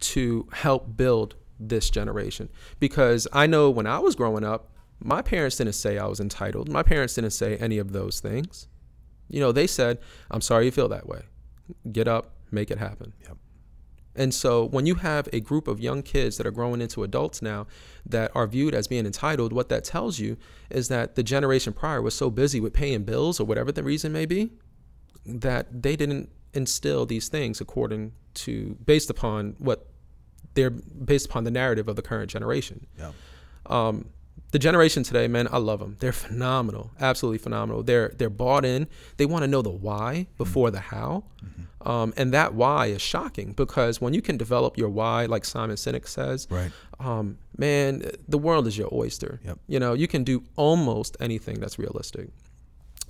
[0.00, 4.70] to help build this generation because I know when I was growing up,
[5.00, 6.68] my parents didn't say I was entitled.
[6.68, 8.68] My parents didn't say any of those things.
[9.28, 9.98] You know, they said,
[10.30, 11.22] I'm sorry you feel that way.
[11.92, 13.12] Get up, make it happen.
[13.26, 13.36] Yep.
[14.16, 17.40] And so when you have a group of young kids that are growing into adults
[17.40, 17.68] now
[18.04, 20.36] that are viewed as being entitled, what that tells you
[20.70, 24.12] is that the generation prior was so busy with paying bills or whatever the reason
[24.12, 24.50] may be
[25.24, 29.87] that they didn't instill these things according to based upon what
[30.58, 30.70] they're
[31.12, 32.86] based upon the narrative of the current generation.
[32.98, 33.12] Yeah.
[33.66, 33.96] Um,
[34.50, 35.96] the generation today, man, I love them.
[36.00, 37.82] They're phenomenal, absolutely phenomenal.
[37.82, 38.88] They're they're bought in.
[39.18, 41.24] They want to know the why before the how,
[41.82, 45.76] um, and that why is shocking because when you can develop your why, like Simon
[45.76, 46.70] Sinek says, Right.
[46.98, 47.90] um, man,
[48.26, 49.38] the world is your oyster.
[49.44, 49.58] Yep.
[49.68, 52.30] You know, you can do almost anything that's realistic.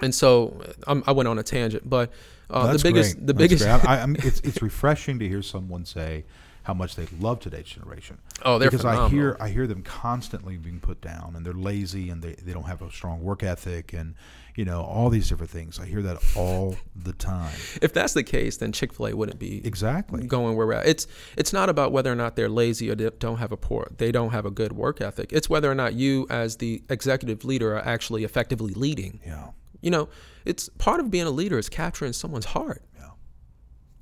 [0.01, 2.11] And so um, I went on a tangent, but
[2.51, 3.27] uh, the biggest, great.
[3.29, 3.85] the That's biggest.
[3.89, 6.25] I, I mean, it's it's refreshing to hear someone say
[6.69, 8.19] how much they love today's generation.
[8.45, 9.07] oh, they're because phenomenal.
[9.07, 12.53] I hear I hear them constantly being put down, and they're lazy, and they, they
[12.53, 14.15] don't have a strong work ethic, and
[14.55, 15.81] you know all these different things.
[15.81, 17.55] I hear that all the time.
[17.81, 20.27] if that's the case, then Chick Fil A wouldn't be Exactly.
[20.27, 20.87] going where we're at.
[20.87, 21.07] It's
[21.39, 24.13] it's not about whether or not they're lazy or they don't have a poor they
[24.13, 25.33] don't have a good work ethic.
[25.33, 29.21] It's whether or not you as the executive leader are actually effectively leading.
[29.27, 29.53] Yeah.
[29.81, 30.11] You know,
[30.45, 32.83] it's part of being a leader is capturing someone's heart.
[32.99, 33.13] Yeah.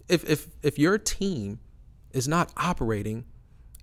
[0.08, 1.60] If if if your team
[2.16, 3.24] is not operating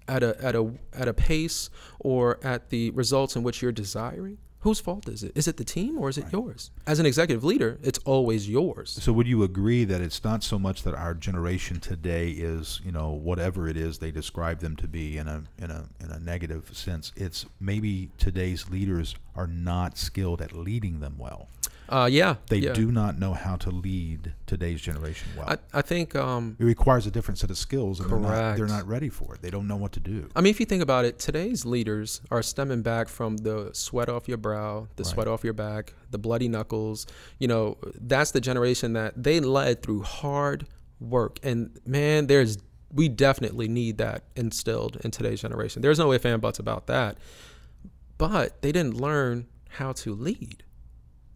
[0.08, 1.70] at a at a at a pace
[2.00, 5.32] or at the results in which you're desiring, whose fault is it?
[5.36, 6.72] Is it the team or is it yours?
[6.88, 8.98] As an executive leader, it's always yours.
[9.02, 12.92] So would you agree that it's not so much that our generation today is, you
[12.92, 16.20] know, whatever it is they describe them to be in a in a in a
[16.20, 17.12] negative sense.
[17.16, 21.48] It's maybe today's leaders are not skilled at leading them well.
[21.94, 22.74] Uh, yeah, They yeah.
[22.74, 25.48] do not know how to lead today's generation well.
[25.48, 28.66] I, I think um, it requires a different set of skills and they're not, they're
[28.66, 29.44] not ready for it.
[29.44, 30.28] They don't know what to do.
[30.36, 34.10] I mean, if you think about it, today's leaders are stemming back from the sweat
[34.10, 35.12] off your brow, the Right.
[35.14, 37.06] sweat off your back, the bloody knuckles.
[37.38, 40.66] You know, that's the generation that they led through hard
[41.00, 41.38] work.
[41.44, 42.58] And man, there's
[42.92, 45.82] we definitely need that instilled in today's generation.
[45.84, 47.18] There's no ifs and buts about that.
[48.18, 50.64] But they didn't learn how to lead,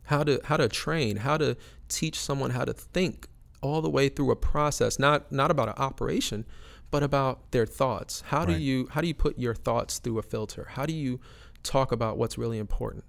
[0.07, 1.55] how to how to train, how to
[1.87, 3.27] teach someone how to think
[3.61, 6.45] all the way through a process, not not about an operation,
[6.91, 8.23] but about their thoughts.
[8.27, 10.67] How do you how do you put your thoughts through a filter?
[10.71, 11.19] How do you
[11.63, 13.03] talk about what's really important?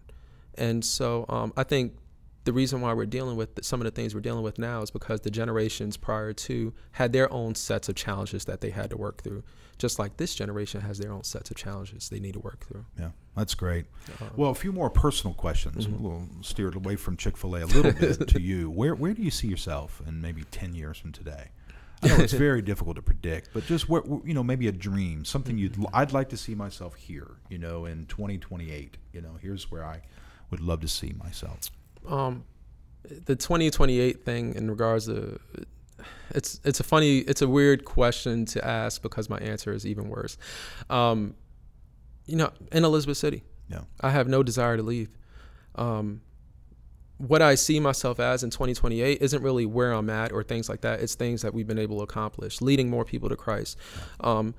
[0.57, 1.97] And so um, I think
[2.45, 4.91] the reason why we're dealing with some of the things we're dealing with now is
[4.91, 8.97] because the generations prior to had their own sets of challenges that they had to
[8.97, 9.45] work through,
[9.79, 12.85] just like this generation has their own sets of challenges they need to work through.
[12.99, 13.87] Yeah, that's great.
[14.21, 15.87] Um, Well, a few more personal questions.
[15.87, 16.01] Mhm.
[16.01, 18.71] We'll steer it away from Chick Fil A a little bit to you.
[18.71, 21.51] Where where do you see yourself in maybe ten years from today?
[22.03, 25.25] I know it's very difficult to predict, but just what you know, maybe a dream,
[25.25, 25.77] something you'd.
[25.93, 27.37] I'd like to see myself here.
[27.49, 28.97] You know, in 2028.
[29.13, 30.03] You know, here's where I
[30.51, 31.71] would love to see myself.
[32.07, 32.45] Um,
[33.03, 35.39] the 2028 thing in regards to
[36.31, 40.09] it's it's a funny it's a weird question to ask because my answer is even
[40.09, 40.37] worse.
[40.91, 41.35] Um,
[42.27, 43.83] you know, in Elizabeth City, Yeah.
[44.01, 45.09] I have no desire to leave.
[45.75, 46.21] Um,
[47.17, 50.83] what I see myself as in 2028 isn't really where I'm at or things like
[50.83, 51.01] that.
[51.01, 53.77] It's things that we've been able to accomplish, leading more people to Christ,
[54.21, 54.55] um,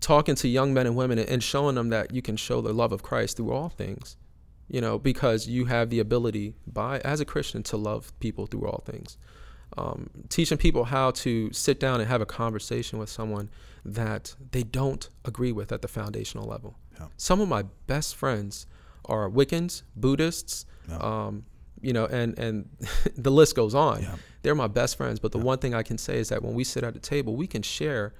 [0.00, 2.92] talking to young men and women and showing them that you can show the love
[2.92, 4.16] of Christ through all things.
[4.70, 8.66] You know, because you have the ability by as a Christian to love people through
[8.66, 9.16] all things.
[9.78, 13.48] Um, teaching people how to sit down and have a conversation with someone
[13.84, 16.76] that they don't agree with at the foundational level.
[16.98, 17.06] Yeah.
[17.16, 18.66] Some of my best friends
[19.04, 20.98] are Wiccans, Buddhists, Yeah.
[20.98, 21.44] um,
[21.80, 22.68] you know, and and
[23.16, 24.02] the list goes on.
[24.02, 24.16] Yeah.
[24.42, 25.20] They're my best friends.
[25.20, 27.36] But the one thing I can say is that when we sit at the table,
[27.36, 28.14] we can share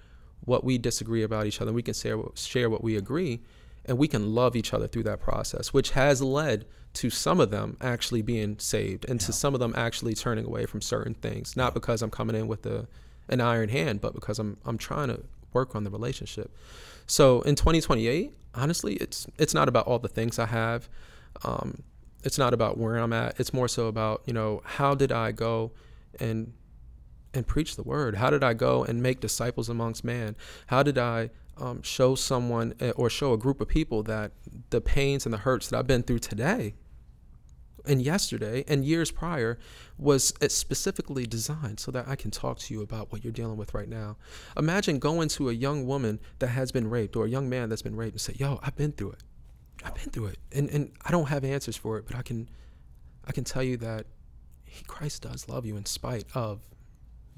[0.45, 1.73] what we disagree about each other.
[1.73, 3.41] We can share share what we agree,
[3.89, 7.51] and we can love each other through that process, which has led to some of
[7.51, 9.27] them actually being saved, and Yeah.
[9.27, 11.57] to some of them actually turning away from certain things.
[11.57, 12.87] Not because I'm coming in with a
[13.31, 15.21] an iron hand, but because I'm I'm trying to
[15.53, 16.55] work on the relationship.
[17.07, 20.89] So in 2028, honestly, it's it's not about all the things I have.
[21.45, 21.83] Um,
[22.25, 23.39] it's not about where I'm at.
[23.39, 25.73] It's more so about you know how did I go
[26.19, 26.53] and
[27.35, 28.17] and preach the word?
[28.17, 30.35] How did I go and make disciples amongst man?
[30.69, 34.33] How did I um, show someone eh, or show a group of people that
[34.71, 36.75] the pains and the hurts that I've been through today
[37.89, 39.59] and yesterday and years prior
[39.97, 43.57] was eh, specifically designed so that I can talk to you about what you're dealing
[43.57, 44.17] with right now.
[44.57, 47.83] Imagine going to a young woman that has been raped or a young man that's
[47.83, 49.23] been raped and say, "Yo, I've been through it.
[49.85, 52.49] I've been through it, and and I don't have answers for it, but I can,
[53.25, 54.07] I can tell you that
[54.87, 56.61] Christ does love you in spite of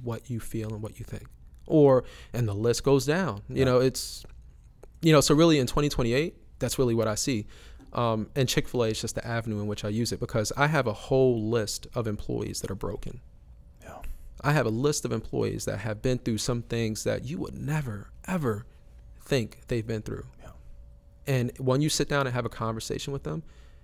[0.02, 1.26] what you feel and what you think."
[1.70, 3.42] Or and the list goes down.
[3.48, 3.64] You Yeah.
[3.64, 4.24] know, it's
[5.02, 7.46] you know, so really in 2028, that's really what I see.
[7.94, 10.52] Um, and Chick Fil A is just the avenue in which I use it because
[10.56, 13.20] I have a whole list of employees that are broken.
[13.82, 13.96] Yeah.
[14.42, 17.54] I have a list of employees that have been through some things that you would
[17.58, 18.66] never, ever
[19.24, 20.26] think they've been through.
[20.42, 20.50] Yeah.
[21.26, 23.42] And when you sit down and have a conversation with them,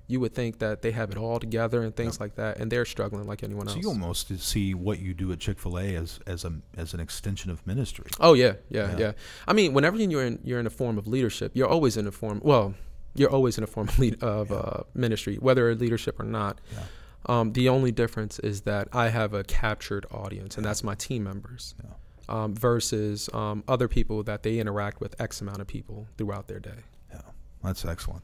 [0.08, 2.84] you would think that they have it all together and things like that, and they're
[2.84, 3.82] struggling like anyone So else.
[3.82, 7.00] you almost see what you do at Chick Fil A as as a as an
[7.00, 8.06] extension of ministry.
[8.20, 8.98] Oh yeah, yeah, Yeah.
[8.98, 9.12] yeah,
[9.48, 12.12] I mean, whenever you're in you're in a form of leadership, you're always in a
[12.12, 12.40] form.
[12.44, 12.74] Well,
[13.14, 14.56] you're always in a form of, lead, of Yeah.
[14.56, 16.60] uh, ministry, whether leadership or not.
[16.72, 16.82] Yeah.
[17.28, 21.24] Um, the only difference is that I have a captured audience, and that's my team
[21.24, 21.90] members, Yeah.
[22.28, 26.60] um, versus um, other people that they interact with X amount of people throughout their
[26.60, 26.84] day.
[27.10, 27.22] Yeah,
[27.64, 28.22] that's excellent.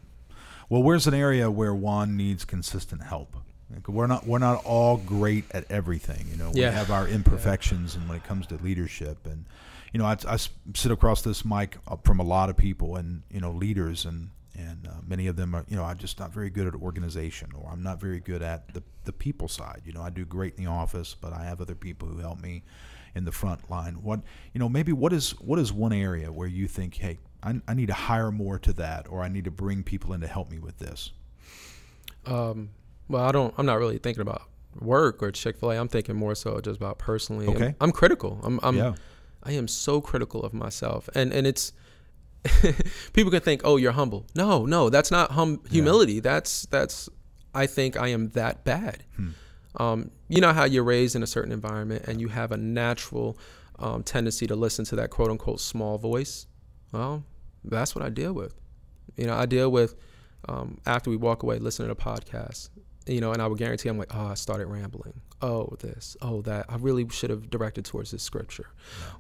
[0.73, 3.37] Well, where's an area where Juan needs consistent help?
[3.71, 6.25] Like, We're not we're not all great at everything.
[6.31, 6.71] You know, Yeah.
[6.71, 9.45] we have our imperfections, and when it comes to leadership, and
[9.93, 13.23] you know, I, I sit across this mic uh, from a lot of people, and
[13.31, 16.33] you know, leaders, and and uh, many of them are, you know, I'm just not
[16.33, 19.83] very good at organization, or I'm not very good at the the people side.
[19.85, 22.41] You know, I do great in the office, but I have other people who help
[22.41, 22.63] me
[23.15, 23.97] in the front line.
[24.03, 24.21] What
[24.55, 27.75] you know, maybe what is what is one area where you think, hey, I, I
[27.75, 30.51] need to hire more to that, or I need to bring people in to help
[30.51, 31.11] me with this.
[32.27, 32.71] Um,
[33.09, 33.53] well, I don't.
[33.59, 34.43] I'm not really thinking about
[34.81, 35.77] work or Chick Fil A.
[35.79, 37.47] I'm thinking more so just about personally.
[37.47, 37.75] I'm- Okay.
[37.81, 38.41] I'm, critical.
[38.43, 38.61] I'm.
[38.63, 38.95] I'm yeah,
[39.43, 41.73] I am so critical of myself, and and it's
[43.13, 44.27] people can think, oh, you're humble.
[44.35, 46.21] No, no, that's not hum humility.
[46.21, 47.09] That's that's
[47.55, 49.05] I think I am that bad.
[49.17, 49.29] Hmm.
[49.77, 53.39] Um, you know how you're raised in a certain environment, and you have a natural
[53.79, 56.47] um, tendency to listen to that quote unquote small voice.
[56.93, 57.25] Well,
[57.65, 58.55] that's what I deal with.
[59.17, 59.95] You know, I deal with
[60.49, 62.71] um, after we walk away listening to podcasts.
[63.05, 65.15] You know, and I would guarantee I'm like, oh, I started rambling.
[65.41, 66.17] Oh, this.
[66.23, 66.67] Oh, that.
[66.69, 68.69] I really should have directed towards this scripture,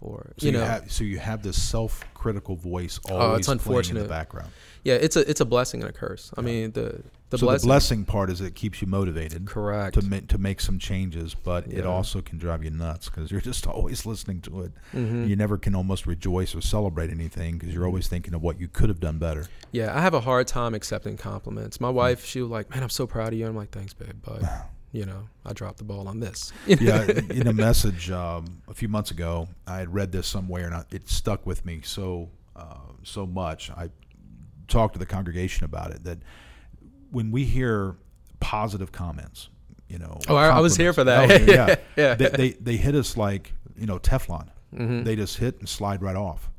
[0.01, 3.65] or so you you, know, have so you have this self-critical voice Oh, always it's
[3.65, 4.51] playing in the background.
[4.85, 6.33] yeah, it's a it's a blessing and a curse.
[6.37, 7.03] I mean, the
[7.33, 9.95] the so blessing, the blessing part is it keeps you motivated correct.
[9.95, 13.41] to make to make some changes, but it also can drive you nuts because you're
[13.53, 14.73] just always listening to it.
[14.93, 15.27] Mhm.
[15.29, 18.69] You never can almost rejoice or celebrate anything because you're always thinking of what you
[18.69, 19.47] could have done better.
[19.73, 21.81] Yeah, I have a hard time accepting compliments.
[21.81, 24.17] My wife, she was like, "Man, I'm so proud of you." I'm like, "Thanks, babe,"
[24.23, 24.43] but
[24.93, 26.53] you know, I dropped the ball on this.
[26.67, 30.75] yeah, in a message um, a few months ago, I had read this somewhere, and
[30.75, 33.71] I, it stuck with me so uh, so much.
[33.71, 33.89] I
[34.69, 36.19] talked to the congregation about it that
[37.13, 37.95] when we hear
[38.41, 39.49] positive comments,
[39.89, 41.31] you know, Oh, I, I was here for that.
[41.31, 42.15] oh, yeah, yeah.
[42.15, 44.49] they, they they hit us like you know Teflon.
[44.75, 45.05] Mhm.
[45.05, 46.51] They just hit and slide right off.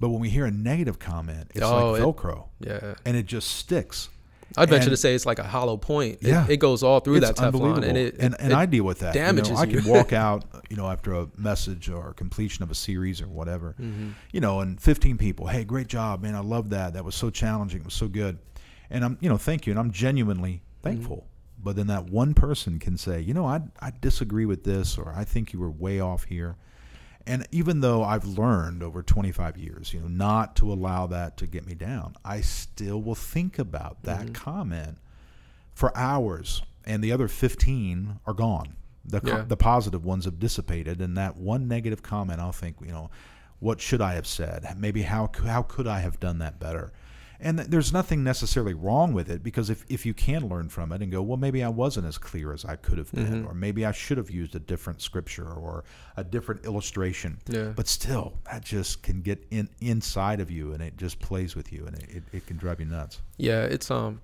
[0.00, 2.94] But when we hear a negative comment, it's Oh, like it- Velcro, yeah.
[3.06, 4.10] and it just sticks.
[4.56, 6.18] I'd venture And- to say it's like a hollow point.
[6.22, 6.46] It, Yeah.
[6.48, 9.14] it goes all through that Teflon, and it and, and it- I deal with that.
[9.14, 12.70] You know, damages I can walk out, you know, after a message or completion of
[12.70, 14.12] a series or whatever, Mhm.
[14.32, 16.92] you know, and 15 people, hey, great job, man, I love that.
[16.94, 17.80] That was so challenging.
[17.80, 18.38] It was so good.
[18.90, 21.26] And I'm, you know, thank you, and I'm genuinely thankful.
[21.62, 25.12] But then that one person can say, you know, I I disagree with this, or
[25.16, 26.56] I think you were way off here.
[27.26, 31.46] And even though I've learned over 25 years, you know, not to allow that to
[31.48, 34.34] get me down, I still will think about that Mhm.
[34.34, 34.98] comment
[35.74, 38.76] for hours, and the other 15 are gone.
[39.04, 39.42] The, Yeah.
[39.42, 43.10] the positive ones have dissipated, and that one negative comment, I'll think, you know,
[43.58, 44.64] what should I have said?
[44.78, 46.92] Maybe how how could I have done that better?
[47.40, 50.90] And th- there's nothing necessarily wrong with it because if, if you can learn from
[50.92, 53.46] it and go, well, maybe I wasn't as clear as I could have been, Mhm.
[53.50, 55.84] or maybe I should have used a different scripture or
[56.16, 57.38] a different illustration.
[57.48, 57.72] Yeah.
[57.76, 61.72] But still, that just can get in inside of you and it just plays with
[61.72, 63.20] you and it, it, it can drive you nuts.
[63.36, 64.20] Yeah, it's um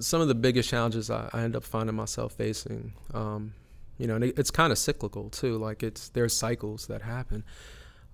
[0.00, 2.92] some of the biggest challenges I, I end up finding myself facing.
[3.14, 3.54] Um,
[3.96, 5.56] you know, and it, it's kind of cyclical too.
[5.56, 7.44] Like it's there's cycles that happen.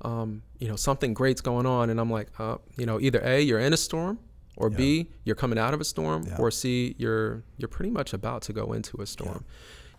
[0.02, 3.40] Um, you know, something great's going on, and I'm like, uh, you know, either a
[3.40, 4.18] you're in a storm,
[4.56, 4.76] or Yeah.
[4.76, 6.36] b you're coming out of a storm, Yeah.
[6.38, 9.44] or c you're you're pretty much about to go into a storm.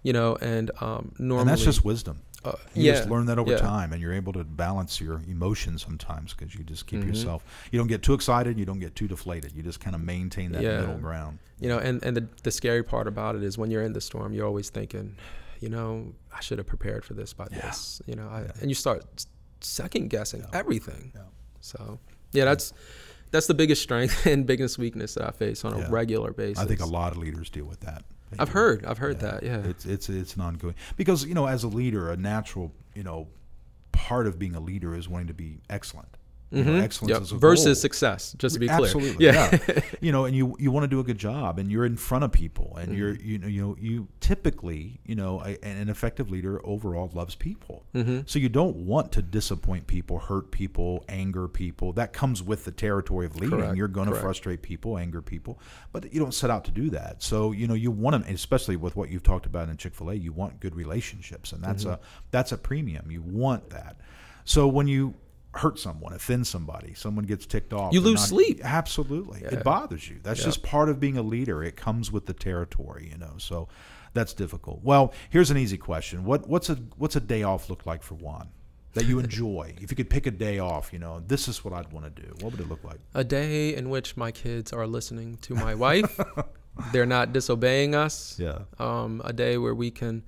[0.04, 2.22] You know, and um, normally and that's just wisdom.
[2.43, 3.58] uh, You yeah, just learn that over yeah.
[3.60, 7.08] time, and you're able to balance your emotions sometimes because you just keep Mhm.
[7.10, 7.45] yourself.
[7.72, 8.58] You don't get too excited.
[8.58, 9.52] You don't get too deflated.
[9.56, 10.80] You just kind of maintain that Yeah.
[10.82, 11.38] middle ground.
[11.60, 14.02] You know, and, and the, the scary part about it is when you're in the
[14.02, 15.18] storm, you're always thinking,
[15.60, 17.62] you know, I should have prepared for this by Yeah.
[17.68, 18.02] this.
[18.08, 18.52] You know, I, Yeah.
[18.60, 19.06] and you start
[19.64, 20.59] second guessing Yeah.
[20.59, 21.12] everything.
[21.16, 21.22] Yeah.
[21.62, 21.99] So,
[22.32, 22.74] yeah, that's
[23.32, 26.64] that's the biggest strength and biggest weakness that I face on a regular basis.
[26.64, 28.03] I think a lot of leaders deal with that.
[28.39, 28.53] I've do.
[28.53, 29.43] heard, I've heard that.
[29.43, 29.57] Yeah.
[29.59, 33.28] It's it's it's an ongoing because you know as a leader, a natural you know
[33.91, 36.18] part of being a leader is wanting to be excellent.
[36.54, 37.22] You know, excellence Yep.
[37.22, 37.76] is a versus goal.
[37.76, 38.36] success.
[38.38, 38.82] Just to be clear.
[38.82, 39.58] Absolutely, Yeah.
[40.02, 42.24] you know, and you you want to do a good job, and you're in front
[42.26, 43.30] of people, and you're Mm-hmm.
[43.30, 47.84] you know you know you typically you know a, an effective leader overall loves people.
[47.93, 51.93] hmm So you don't want to disappoint people, hurt people, anger people.
[51.93, 53.60] That comes with the territory of leading.
[53.60, 55.60] Correct, You're going to frustrate people, anger people,
[55.91, 57.24] but you don't set out to do that.
[57.24, 60.12] So you know you want to, especially with what you've talked about in Chick Fil
[60.12, 61.93] A, you want good relationships, and that's Mm-hmm.
[61.93, 61.99] a
[62.32, 63.10] that's a premium.
[63.10, 63.95] You want that.
[64.43, 65.14] So when you
[65.54, 68.62] hurt someone, offend somebody, someone gets ticked off, You they're lose sleep.
[68.64, 69.56] Absolutely, Yeah.
[69.56, 70.20] it bothers you.
[70.24, 70.45] That's Yeah.
[70.45, 71.62] just part of being a leader.
[71.64, 73.34] It comes with the territory, you know.
[73.38, 73.68] So
[74.14, 74.82] that's difficult.
[74.84, 78.16] Well, here's an easy question: what what's a what's a day off look like for
[78.16, 78.49] Juan
[78.93, 79.76] that you enjoy?
[79.82, 82.22] if you could pick a day off, you know, this is what I'd want to
[82.22, 82.30] do.
[82.41, 82.99] What would it look like?
[83.14, 86.18] A day in which my kids are listening to my wife.
[86.93, 88.38] They're not disobeying us.
[88.39, 90.24] Yeah, um, a day where we can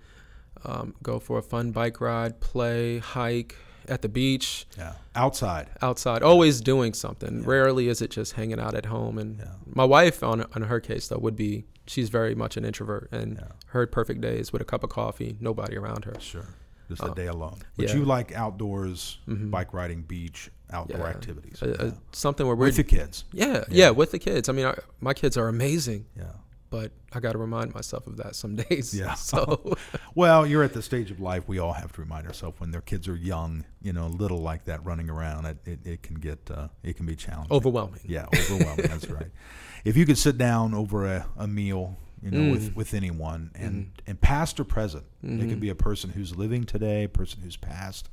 [0.66, 3.56] um, go for a fun bike ride, play, hike
[3.88, 5.70] at the beach, yeah, outside.
[5.82, 7.40] outside, always doing something.
[7.40, 7.46] Yeah.
[7.48, 9.18] Rarely is it just hanging out at home.
[9.18, 9.46] And Yeah.
[9.66, 13.38] my wife, on on her case though, would be she's very much an introvert, and
[13.38, 13.48] Yeah.
[13.68, 16.16] her perfect day is with a cup of coffee, nobody around her.
[16.20, 16.48] Sure,
[16.88, 17.60] just a Uh, day alone.
[17.78, 17.96] But yeah.
[17.96, 19.52] you like outdoors, Mhm.
[19.52, 21.06] bike riding, beach, outdoor Yeah.
[21.08, 21.62] activities.
[21.62, 21.92] A- a- yeah.
[22.14, 23.26] something where we're with the kids.
[23.34, 23.64] yeah, Yeah.
[23.70, 24.48] yeah with the kids.
[24.50, 26.32] I mean, I, my kids are amazing, Yeah.
[26.74, 28.94] But I got to remind myself of that some days.
[28.98, 29.14] Yeah.
[29.14, 29.76] So
[30.16, 32.82] Well, you're at the stage of life we all have to remind ourselves when their
[32.82, 35.46] kids are young, you know, little like that, running around.
[35.46, 37.54] It it, it can get uh, it can be challenging.
[37.56, 38.02] overwhelming.
[38.06, 38.88] Yeah, overwhelming.
[38.88, 39.30] that's right.
[39.86, 42.76] If you could sit down over a, a meal, you know, with, Mm.
[42.76, 44.10] with anyone, and Mm-hmm.
[44.10, 45.50] and past or present, it Mhm.
[45.50, 48.10] could be a person who's living today, a person who's passed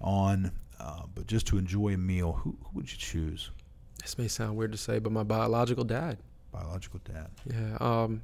[0.00, 3.50] on, uh, but just to enjoy a meal, who, who would you choose?
[4.00, 6.18] This may sound weird to say, but my biological dad.
[6.52, 7.28] Biological dad.
[7.46, 7.76] Yeah.
[7.80, 8.22] Um,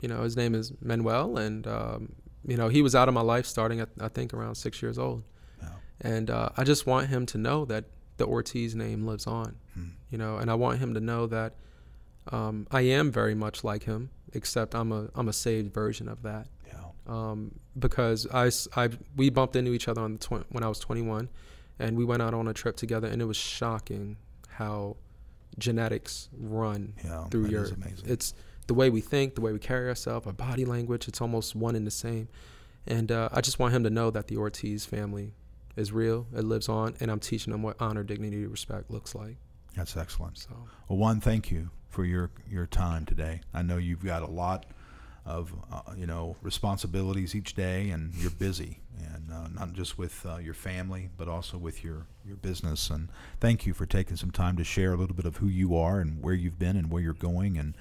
[0.00, 2.12] you know, his name is Manuel, and um,
[2.46, 4.98] you know, he was out of my life starting at I think around six years
[4.98, 5.22] old,
[5.62, 5.68] Yeah.
[6.00, 7.84] and uh, I just want him to know that
[8.18, 9.56] the Ortiz name lives on.
[9.74, 9.88] Hmm.
[10.10, 11.54] You know, and I want him to know that
[12.32, 16.22] um, I am very much like him, except I'm a I'm a saved version of
[16.22, 16.46] that.
[16.66, 16.74] Yeah.
[17.06, 18.50] Um, because I
[19.16, 21.28] we bumped into each other on the tw- when I was 21,
[21.78, 24.16] and we went out on a trip together, and it was shocking
[24.48, 24.96] how
[25.58, 27.24] genetics run Yeah.
[27.24, 27.68] through your
[28.04, 28.34] it's
[28.66, 31.76] the way we think the way we carry ourselves our body language it's almost Juan
[31.76, 32.28] and the same
[32.86, 35.34] and uh, i just want him to know that the ortiz family
[35.76, 39.36] is real it lives on and i'm teaching him what honor dignity respect looks like
[39.76, 40.38] That's excellent.
[40.38, 40.50] so
[40.88, 43.40] Well, one, thank you for your your time today.
[43.54, 44.66] I know you've got a lot
[45.26, 48.80] of uh, you know responsibilities each day, and you're busy,
[49.12, 52.90] and uh, not just with uh, your family, but also with your your business.
[52.90, 53.08] And
[53.40, 56.00] thank you for taking some time to share a little bit of who you are
[56.00, 57.74] and where you've been and where you're going, and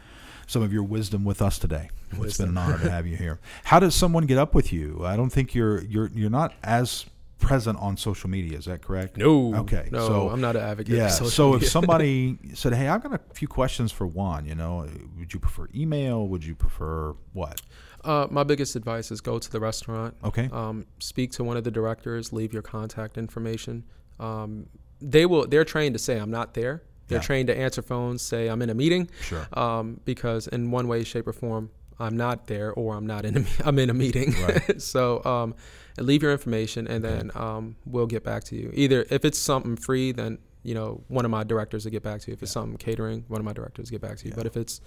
[0.48, 1.90] some of your wisdom with us today.
[2.20, 3.40] It's been an honor to have you here.
[3.66, 5.06] How does someone get up with you?
[5.06, 7.06] I don't think you're you're you're not as
[7.40, 8.58] present on social media.
[8.58, 9.18] Is that correct?
[9.18, 9.54] No.
[9.56, 10.96] Okay, No, so- I'm not an advocate.
[10.96, 11.10] Yeah.
[11.10, 15.34] So if somebody said, "Hey, I've got a few questions for Juan," you know, would
[15.34, 16.28] you prefer email?
[16.28, 17.62] Would you prefer what?
[18.04, 20.48] uh, my biggest advice is go to the restaurant, Okay.
[20.54, 23.84] um, speak to one of the directors, leave your contact information.
[24.20, 24.68] Um,
[25.02, 25.48] they will.
[25.48, 26.84] They're trained to say I'm not there.
[27.08, 27.24] They're Yeah.
[27.24, 29.48] trained to answer phones, say I'm in a meeting, Sure.
[29.54, 31.70] um, because in one way, shape, or form,
[32.00, 34.34] I'm not there or I'm not in a I'm in a meeting.
[34.42, 34.82] Right.
[34.82, 35.56] so um,
[35.98, 38.72] leave your information, and then um, we'll get back to you.
[38.74, 42.22] Either if it's something free, then you know one of my directors will get back
[42.22, 42.34] to you.
[42.34, 44.32] If it's something catering, one of my directors will get back to you.
[44.32, 44.36] Yeah.
[44.38, 44.82] But if it's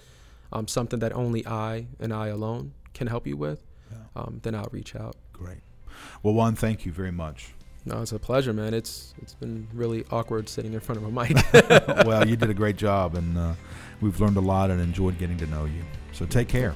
[0.51, 3.97] um, something that only I and I alone can help you with, Yeah.
[4.15, 5.15] um, then I'll reach out.
[5.33, 5.59] Great.
[6.23, 7.53] Well, Juan, thank you very much.
[7.85, 8.73] No, it's a pleasure, man.
[8.73, 12.05] It's it's been really awkward sitting in front of a mic.
[12.05, 13.53] well, you did a great job, and uh,
[14.01, 15.81] we've learned a lot and enjoyed getting to know you.
[16.11, 16.73] So take care.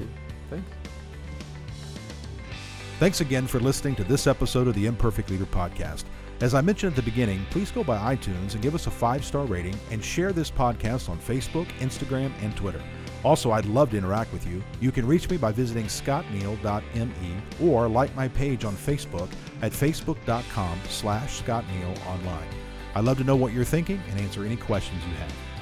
[3.04, 3.20] Thanks.
[3.20, 6.06] Again for listening to this episode of the Imperfect Leader Podcast.
[6.40, 9.26] As I mentioned at the beginning, please go by iTunes and give us a five
[9.26, 12.82] star rating and share this podcast on Facebook, Instagram, and Twitter.
[13.26, 14.64] Also, I'd love to interact with you.
[14.80, 19.30] You can reach me by visiting scottneal.me or like my page on Facebook
[19.62, 22.48] at facebook.com slash scottneal online.
[22.96, 25.53] I'd love to know what you're thinking and answer any questions you have.